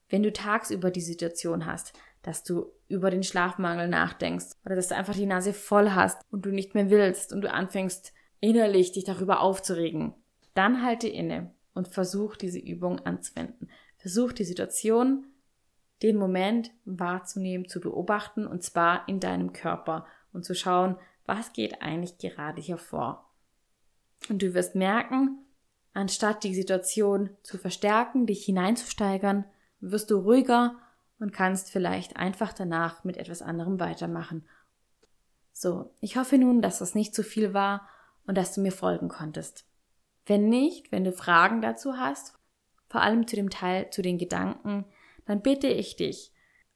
wenn 0.10 0.24
du 0.24 0.34
tagsüber 0.34 0.92
die 0.92 1.02
Situation 1.02 1.66
hast, 1.66 1.94
dass 2.22 2.44
du 2.44 2.72
über 2.88 3.10
den 3.10 3.24
Schlafmangel 3.24 3.88
nachdenkst 3.88 4.48
oder 4.66 4.76
dass 4.76 4.90
du 4.90 4.96
einfach 4.96 5.16
die 5.16 5.26
Nase 5.26 5.54
voll 5.54 5.92
hast 5.92 6.22
und 6.30 6.46
du 6.46 6.52
nicht 6.52 6.76
mehr 6.76 6.90
willst 6.90 7.34
und 7.34 7.42
du 7.42 7.52
anfängst 7.52 8.14
innerlich 8.40 8.92
dich 8.92 9.06
darüber 9.06 9.42
aufzuregen, 9.42 10.14
dann 10.54 10.84
halte 10.84 11.08
inne 11.08 11.54
und 11.74 11.88
versuch 11.88 12.36
diese 12.36 12.60
Übung 12.60 13.00
anzuwenden. 13.00 13.70
Versuch 13.98 14.34
die 14.34 14.44
Situation, 14.44 15.26
den 16.04 16.18
Moment 16.18 16.72
wahrzunehmen, 16.86 17.68
zu 17.68 17.80
beobachten 17.80 18.46
und 18.46 18.64
zwar 18.64 19.08
in 19.08 19.20
deinem 19.20 19.54
Körper 19.54 20.06
und 20.34 20.44
zu 20.44 20.56
schauen, 20.56 20.98
was 21.26 21.54
geht 21.54 21.82
eigentlich 21.82 22.18
gerade 22.18 22.62
hier 22.62 22.78
vor. 22.78 23.32
Und 24.30 24.42
du 24.42 24.54
wirst 24.54 24.76
merken, 24.76 25.40
anstatt 25.94 26.44
die 26.44 26.56
Situation 26.56 27.30
zu 27.44 27.58
verstärken, 27.58 28.26
dich 28.26 28.46
hineinzusteigern, 28.46 29.46
wirst 29.80 30.12
du 30.12 30.18
ruhiger 30.18 30.78
und 31.20 31.34
kannst 31.34 31.72
vielleicht 31.72 32.18
einfach 32.18 32.54
danach 32.54 33.04
mit 33.04 33.18
etwas 33.18 33.42
anderem 33.42 33.80
weitermachen. 33.80 34.48
So, 35.54 35.94
ich 36.00 36.18
hoffe 36.18 36.38
nun, 36.38 36.62
dass 36.62 36.80
das 36.80 36.96
nicht 36.96 37.14
zu 37.14 37.24
viel 37.24 37.54
war 37.54 37.88
und 38.26 38.38
dass 38.38 38.54
du 38.54 38.62
mir 38.62 38.72
folgen 38.72 39.10
konntest. 39.10 39.66
Wenn 40.26 40.50
nicht, 40.50 40.92
wenn 40.92 41.04
du 41.04 41.12
Fragen 41.12 41.62
dazu 41.62 41.98
hast, 41.98 42.36
vor 42.88 43.02
allem 43.02 43.28
zu 43.28 43.36
dem 43.36 43.50
Teil 43.50 43.90
zu 43.90 44.02
den 44.02 44.18
Gedanken, 44.18 44.86
dann 45.26 45.42
bitte 45.42 45.68
ich 45.68 45.96
dich, 45.96 46.32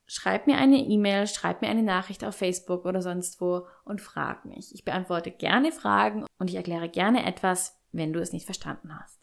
schreib 0.06 0.46
mir 0.46 0.56
eine 0.56 0.78
E-Mail, 0.78 1.26
schreib 1.26 1.62
mir 1.62 1.68
eine 1.68 1.82
Nachricht 1.82 2.24
auf 2.24 2.36
Facebook 2.36 2.84
oder 2.84 3.02
sonst 3.02 3.40
wo 3.40 3.66
und 3.84 4.00
frag 4.00 4.44
mich. 4.44 4.74
Ich 4.74 4.84
beantworte 4.84 5.30
gerne 5.30 5.72
Fragen 5.72 6.24
und 6.38 6.48
ich 6.48 6.56
erkläre 6.56 6.88
gerne 6.88 7.26
etwas, 7.26 7.76
wenn 7.96 8.12
du 8.12 8.20
es 8.20 8.32
nicht 8.32 8.44
verstanden 8.44 8.98
hast. 8.98 9.20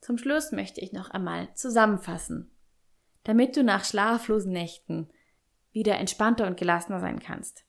Zum 0.00 0.18
Schluss 0.18 0.52
möchte 0.52 0.80
ich 0.80 0.92
noch 0.92 1.10
einmal 1.10 1.48
zusammenfassen, 1.54 2.50
damit 3.24 3.56
du 3.56 3.64
nach 3.64 3.84
schlaflosen 3.84 4.52
Nächten 4.52 5.08
wieder 5.72 5.96
entspannter 5.96 6.46
und 6.46 6.56
gelassener 6.56 7.00
sein 7.00 7.18
kannst 7.18 7.66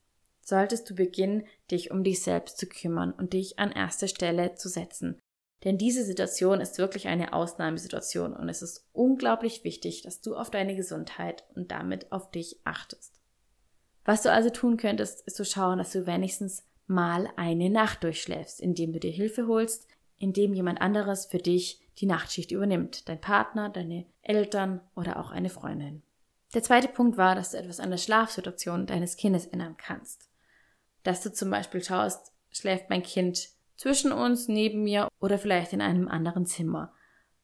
solltest 0.48 0.90
du 0.90 0.96
beginnen, 0.96 1.46
dich 1.70 1.92
um 1.92 2.06
dich 2.06 2.24
selbst 2.24 2.58
zu 2.58 2.68
kümmern 2.68 3.12
und 3.12 3.34
dich 3.34 3.60
an 3.60 3.72
erste 3.72 4.08
Stelle 4.08 4.56
zu 4.56 4.70
setzen. 4.70 5.20
Denn 5.66 5.78
diese 5.78 6.06
Situation 6.06 6.62
ist 6.62 6.78
wirklich 6.78 7.08
eine 7.08 7.34
Ausnahmesituation 7.34 8.34
und 8.34 8.48
es 8.48 8.62
ist 8.62 8.88
unglaublich 8.94 9.66
wichtig, 9.66 10.04
dass 10.04 10.22
du 10.22 10.36
auf 10.36 10.50
deine 10.50 10.76
Gesundheit 10.76 11.44
und 11.56 11.72
damit 11.72 12.12
auf 12.14 12.32
dich 12.32 12.62
achtest. 12.64 13.20
Was 14.06 14.22
du 14.22 14.32
also 14.32 14.50
tun 14.50 14.78
könntest, 14.78 15.22
ist 15.28 15.36
zu 15.36 15.44
schauen, 15.44 15.80
dass 15.80 15.92
du 15.92 16.08
wenigstens 16.08 16.64
mal 16.86 17.28
eine 17.36 17.70
Nacht 17.70 18.04
durchschläfst, 18.04 18.62
indem 18.62 18.94
du 18.94 19.00
dir 19.00 19.12
Hilfe 19.12 19.48
holst, 19.48 19.88
indem 20.18 20.54
jemand 20.54 20.82
anderes 20.82 21.26
für 21.26 21.38
dich 21.38 21.82
die 22.00 22.06
Nachtschicht 22.06 22.52
übernimmt, 22.52 23.08
dein 23.10 23.20
Partner, 23.20 23.70
deine 23.70 24.06
Eltern 24.22 24.82
oder 24.96 25.20
auch 25.20 25.32
eine 25.32 25.50
Freundin. 25.50 26.02
Der 26.54 26.64
zweite 26.64 26.88
Punkt 26.88 27.18
war, 27.18 27.36
dass 27.36 27.52
du 27.52 27.58
etwas 27.58 27.80
an 27.80 27.90
der 27.90 27.98
Schlafsituation 27.98 28.86
deines 28.86 29.18
Kindes 29.18 29.46
ändern 29.46 29.76
kannst 29.78 30.28
dass 31.08 31.22
du 31.22 31.32
zum 31.32 31.50
Beispiel 31.50 31.82
schaust, 31.82 32.34
schläft 32.52 32.90
mein 32.90 33.02
Kind 33.02 33.48
zwischen 33.78 34.12
uns, 34.12 34.50
neben 34.50 34.84
mir 34.84 35.08
oder 35.22 35.40
vielleicht 35.40 35.72
in 35.72 35.82
einem 35.82 36.10
anderen 36.10 36.46
Zimmer. 36.46 36.92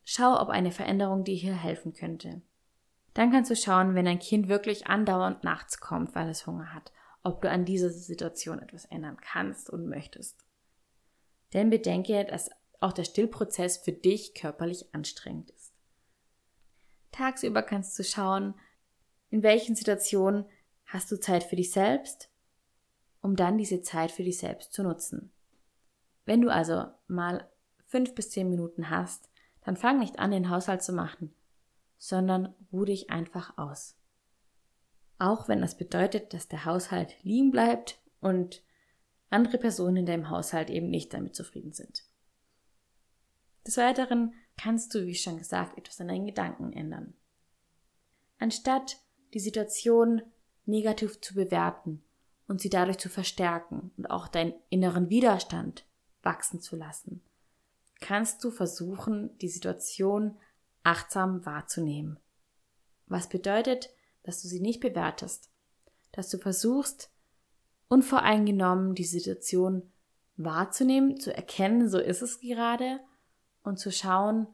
Schau, 0.03 0.37
ob 0.41 0.49
eine 0.49 0.71
Veränderung 0.71 1.23
dir 1.23 1.35
hier 1.35 1.55
helfen 1.55 1.93
könnte. 1.93 2.41
Dann 3.13 3.31
kannst 3.31 3.49
du 3.49 3.55
schauen, 3.55 3.95
wenn 3.95 4.05
ein 4.05 4.19
Kind 4.19 4.49
wirklich 4.49 4.87
andauernd 4.87 5.45
nachts 5.45 5.79
kommt, 5.79 6.13
weil 6.13 6.27
es 6.27 6.45
Hunger 6.45 6.73
hat, 6.73 6.91
ob 7.23 7.41
du 7.41 7.49
an 7.49 7.63
dieser 7.63 7.89
Situation 7.89 8.59
etwas 8.59 8.83
ändern 8.83 9.15
kannst 9.21 9.69
und 9.69 9.87
möchtest. 9.87 10.43
Denn 11.53 11.69
bedenke, 11.69 12.25
dass 12.25 12.49
auch 12.83 12.93
der 12.93 13.03
Stillprozess 13.03 13.77
für 13.77 13.91
dich 13.91 14.33
körperlich 14.33 14.93
anstrengend 14.93 15.51
ist. 15.51 15.73
Tagsüber 17.11 17.61
kannst 17.61 17.97
du 17.97 18.03
schauen, 18.03 18.55
in 19.29 19.43
welchen 19.43 19.75
Situationen 19.75 20.45
hast 20.85 21.11
du 21.11 21.19
Zeit 21.19 21.43
für 21.43 21.55
dich 21.55 21.71
selbst 21.71 22.29
um 23.23 23.37
dann 23.37 23.57
diese 23.57 23.81
Zeit 23.81 24.11
für 24.11 24.23
dich 24.23 24.37
selbst 24.37 24.73
zu 24.73 24.83
nutzen. 24.83 25.31
Wenn 26.25 26.41
du 26.41 26.49
also 26.49 26.85
mal 27.07 27.49
fünf 27.87 28.13
bis 28.13 28.29
zehn 28.29 28.49
Minuten 28.49 28.89
hast, 28.89 29.29
dann 29.61 29.77
fang 29.77 29.97
nicht 29.97 30.19
an, 30.19 30.31
den 30.31 30.49
Haushalt 30.49 30.83
zu 30.83 30.91
machen, 30.91 31.33
sondern 31.97 32.53
ruh 32.71 32.83
dich 32.83 33.09
einfach 33.09 33.57
aus. 33.57 33.97
Auch 35.19 35.47
wenn 35.47 35.61
das 35.61 35.77
bedeutet, 35.77 36.33
dass 36.33 36.49
der 36.49 36.65
Haushalt 36.65 37.15
liegen 37.23 37.49
bleibt 37.49 37.97
und 38.19 38.61
andere 39.29 39.57
Personen 39.57 39.97
in 39.97 40.05
deinem 40.05 40.29
Haushalt 40.29 40.69
eben 40.69 40.89
nicht 40.89 41.13
damit 41.13 41.33
zufrieden 41.33 41.71
sind. 41.71 42.03
Des 43.65 43.77
Weiteren 43.77 44.33
kannst 44.57 44.93
du, 44.93 45.05
wie 45.05 45.15
schon 45.15 45.37
gesagt, 45.37 45.77
etwas 45.77 45.99
an 46.01 46.09
deinen 46.09 46.25
Gedanken 46.25 46.73
ändern. 46.73 47.13
Anstatt 48.39 48.97
die 49.33 49.39
Situation 49.39 50.21
negativ 50.65 51.21
zu 51.21 51.33
bewerten 51.33 52.03
und 52.47 52.61
sie 52.61 52.69
dadurch 52.69 52.97
zu 52.97 53.09
verstärken 53.09 53.91
und 53.97 54.09
auch 54.09 54.27
deinen 54.27 54.53
inneren 54.69 55.09
Widerstand 55.09 55.85
wachsen 56.21 56.59
zu 56.61 56.75
lassen, 56.75 57.21
kannst 57.99 58.43
du 58.43 58.51
versuchen, 58.51 59.37
die 59.39 59.47
Situation 59.47 60.37
achtsam 60.83 61.45
wahrzunehmen. 61.45 62.19
Was 63.07 63.29
bedeutet, 63.29 63.89
dass 64.23 64.41
du 64.41 64.47
sie 64.47 64.59
nicht 64.59 64.81
bewertest, 64.81 65.49
dass 66.11 66.29
du 66.29 66.37
versuchst, 66.37 67.11
unvoreingenommen 67.87 68.95
die 68.95 69.05
Situation 69.05 69.91
wahrzunehmen, 70.35 71.19
zu 71.19 71.33
erkennen, 71.35 71.87
so 71.89 71.99
ist 71.99 72.21
es 72.21 72.39
gerade, 72.39 72.99
und 73.63 73.79
zu 73.79 73.91
schauen, 73.91 74.47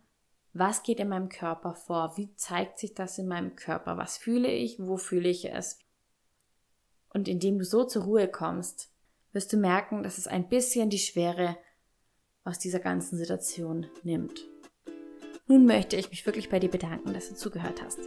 was 0.54 0.84
geht 0.84 1.00
in 1.00 1.10
meinem 1.10 1.30
Körper 1.30 1.76
vor, 1.76 2.18
wie 2.18 2.34
zeigt 2.36 2.80
sich 2.80 2.94
das 2.94 3.18
in 3.18 3.28
meinem 3.28 3.56
Körper, 3.56 3.98
was 3.98 4.18
fühle 4.18 4.52
ich, 4.52 4.80
wo 4.80 4.98
fühle 4.98 5.30
ich 5.30 5.52
es, 5.52 5.80
und 7.14 7.28
indem 7.28 7.58
du 7.58 7.66
so 7.66 7.84
zur 7.84 8.04
Ruhe 8.04 8.28
kommst, 8.28 8.92
wirst 9.32 9.52
du 9.54 9.58
merken, 9.58 10.04
dass 10.04 10.18
es 10.18 10.28
ein 10.28 10.48
bisschen 10.48 10.90
die 10.90 11.00
Schwere 11.00 11.58
aus 12.44 12.60
dieser 12.60 12.80
ganzen 12.80 13.18
Situation 13.18 13.88
nimmt. 14.04 14.48
Nun 15.48 15.66
möchte 15.66 15.96
ich 15.96 16.10
mich 16.10 16.26
wirklich 16.26 16.50
bei 16.50 16.60
dir 16.60 16.70
bedanken, 16.70 17.14
dass 17.14 17.30
du 17.30 17.36
zugehört 17.36 17.82
hast. 17.84 18.00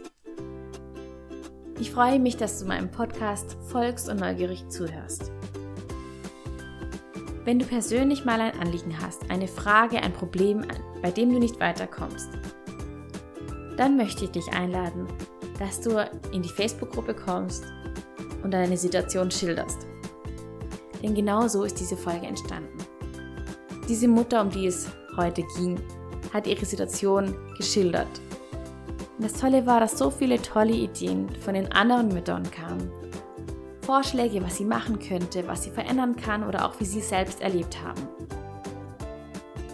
Ich 1.79 1.91
freue 1.91 2.19
mich, 2.19 2.37
dass 2.37 2.59
du 2.59 2.65
meinem 2.65 2.91
Podcast 2.91 3.57
folgst 3.69 4.07
und 4.07 4.19
neugierig 4.19 4.69
zuhörst. 4.69 5.31
Wenn 7.45 7.59
du 7.59 7.65
persönlich 7.65 8.23
mal 8.23 8.39
ein 8.39 8.57
Anliegen 8.57 8.97
hast, 9.01 9.29
eine 9.29 9.49
Frage, 9.49 10.01
ein 10.01 10.13
Problem, 10.13 10.65
bei 11.01 11.11
dem 11.11 11.29
du 11.33 11.39
nicht 11.39 11.59
weiterkommst, 11.59 12.29
dann 13.75 13.97
möchte 13.97 14.25
ich 14.25 14.31
dich 14.31 14.47
einladen, 14.53 15.07
dass 15.59 15.81
du 15.81 16.09
in 16.31 16.41
die 16.41 16.49
Facebook-Gruppe 16.49 17.13
kommst 17.13 17.65
und 18.43 18.51
deine 18.51 18.77
Situation 18.77 19.29
schilderst. 19.29 19.85
Denn 21.01 21.15
genau 21.15 21.49
so 21.49 21.65
ist 21.65 21.79
diese 21.81 21.97
Folge 21.97 22.27
entstanden. 22.27 22.77
Diese 23.89 24.07
Mutter, 24.07 24.41
um 24.41 24.49
die 24.49 24.67
es 24.67 24.87
heute 25.17 25.43
ging, 25.57 25.77
hat 26.33 26.47
ihre 26.47 26.65
Situation 26.65 27.35
geschildert. 27.57 28.21
Und 29.17 29.25
das 29.25 29.33
Tolle 29.33 29.65
war, 29.65 29.81
dass 29.81 29.97
so 29.97 30.09
viele 30.09 30.41
tolle 30.41 30.73
Ideen 30.73 31.29
von 31.41 31.55
den 31.55 31.69
anderen 31.73 32.07
Müttern 32.07 32.49
kamen. 32.49 32.89
Vorschläge, 33.85 34.41
was 34.43 34.57
sie 34.57 34.65
machen 34.65 34.99
könnte, 34.99 35.47
was 35.47 35.63
sie 35.63 35.69
verändern 35.69 36.15
kann 36.15 36.47
oder 36.47 36.65
auch 36.65 36.79
wie 36.79 36.85
sie 36.85 37.01
selbst 37.01 37.41
erlebt 37.41 37.77
haben. 37.83 38.07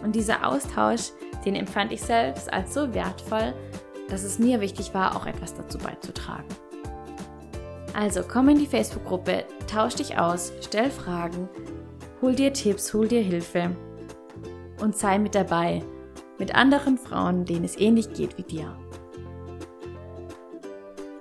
Und 0.03 0.15
dieser 0.15 0.47
Austausch, 0.47 1.11
den 1.45 1.55
empfand 1.55 1.91
ich 1.91 2.01
selbst 2.01 2.51
als 2.51 2.73
so 2.73 2.93
wertvoll, 2.93 3.53
dass 4.09 4.23
es 4.23 4.39
mir 4.39 4.59
wichtig 4.61 4.93
war, 4.93 5.15
auch 5.15 5.25
etwas 5.25 5.53
dazu 5.53 5.77
beizutragen. 5.77 6.47
Also 7.93 8.21
komm 8.27 8.49
in 8.49 8.59
die 8.59 8.67
Facebook-Gruppe, 8.67 9.45
tausch 9.67 9.95
dich 9.95 10.17
aus, 10.17 10.53
stell 10.61 10.89
Fragen, 10.89 11.49
hol 12.21 12.33
dir 12.33 12.53
Tipps, 12.53 12.93
hol 12.93 13.07
dir 13.07 13.21
Hilfe. 13.21 13.75
und 14.81 14.95
sei 14.95 15.19
mit 15.19 15.35
dabei, 15.35 15.83
mit 16.37 16.55
anderen 16.55 16.97
Frauen, 16.97 17.43
denen 17.43 17.65
es 17.65 17.77
ähnlich 17.77 18.13
geht 18.13 18.37
wie 18.37 18.43
dir. 18.43 18.77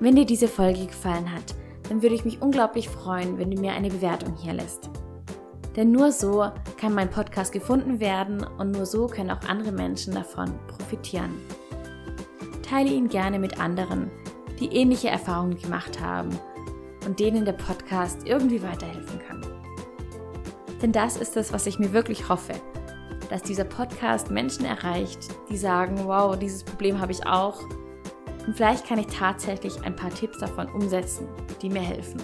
Wenn 0.01 0.15
dir 0.15 0.27
diese 0.27 0.47
Folge 0.47 0.87
gefallen 0.87 1.33
hat, 1.33 1.57
dann 1.89 2.03
würde 2.03 2.15
ich 2.15 2.25
mich 2.25 2.43
unglaublich 2.43 2.89
freuen, 2.89 3.39
wenn 3.39 3.51
du 3.51 3.61
mir 3.61 3.73
eine 3.73 3.89
Bewertung 3.89 4.35
hier 4.37 4.53
lässt. 4.53 4.91
Denn 5.77 5.93
nur 5.93 6.13
so 6.13 6.51
kann 6.77 6.95
mein 6.95 7.11
Podcast 7.11 7.53
gefunden 7.53 8.01
werden 8.01 8.45
und 8.59 8.73
nur 8.73 8.85
so 8.85 9.07
können 9.07 9.31
auch 9.31 9.49
andere 9.49 9.73
Menschen 9.73 10.15
davon 10.15 10.53
profitieren. 10.67 11.31
Teile 12.63 12.91
ihn 12.91 13.09
gerne 13.09 13.39
mit 13.39 13.61
anderen, 13.61 14.11
die 14.61 14.75
ähnliche 14.75 15.09
Erfahrungen 15.09 15.57
gemacht 15.57 16.01
haben 16.01 16.31
und 17.07 17.21
denen 17.21 17.45
der 17.45 17.53
Podcast 17.53 18.27
irgendwie 18.27 18.63
weiterhelfen 18.63 19.21
kann. 19.27 19.47
Denn 20.83 20.93
das 20.93 21.17
ist 21.17 21.37
es, 21.37 21.53
was 21.53 21.67
ich 21.67 21.79
mir 21.79 21.93
wirklich 21.93 22.29
hoffe, 22.29 22.55
dass 23.31 23.43
dieser 23.43 23.65
Podcast 23.65 24.31
Menschen 24.31 24.65
erreicht, 24.65 25.29
die 25.51 25.57
sagen, 25.57 26.01
wow, 26.05 26.37
dieses 26.39 26.65
Problem 26.65 27.01
habe 27.01 27.13
ich 27.13 27.27
auch. 27.27 27.61
Und 28.47 28.57
vielleicht 28.57 28.87
kann 28.87 28.99
ich 28.99 29.07
tatsächlich 29.07 29.81
ein 29.83 29.95
paar 29.95 30.11
Tipps 30.11 30.39
davon 30.39 30.69
umsetzen, 30.69 31.29
die 31.61 31.69
mir 31.69 31.83
helfen. 31.83 32.23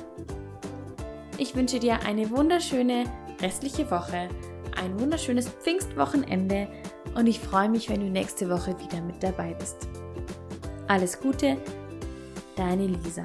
Ich 1.38 1.55
wünsche 1.55 1.79
dir 1.79 2.00
eine 2.07 2.31
wunderschöne 2.31 3.05
restliche 3.40 3.90
Woche, 3.90 4.29
ein 4.77 4.98
wunderschönes 4.98 5.48
Pfingstwochenende 5.48 6.68
und 7.14 7.27
ich 7.27 7.40
freue 7.40 7.68
mich, 7.68 7.88
wenn 7.88 8.00
du 8.00 8.07
nächste 8.07 8.48
Woche 8.48 8.74
wieder 8.79 9.00
mit 9.03 9.22
dabei 9.22 9.55
bist. 9.55 9.88
Alles 10.88 11.18
Gute, 11.18 11.57
deine 12.57 12.87
Lisa. 12.87 13.24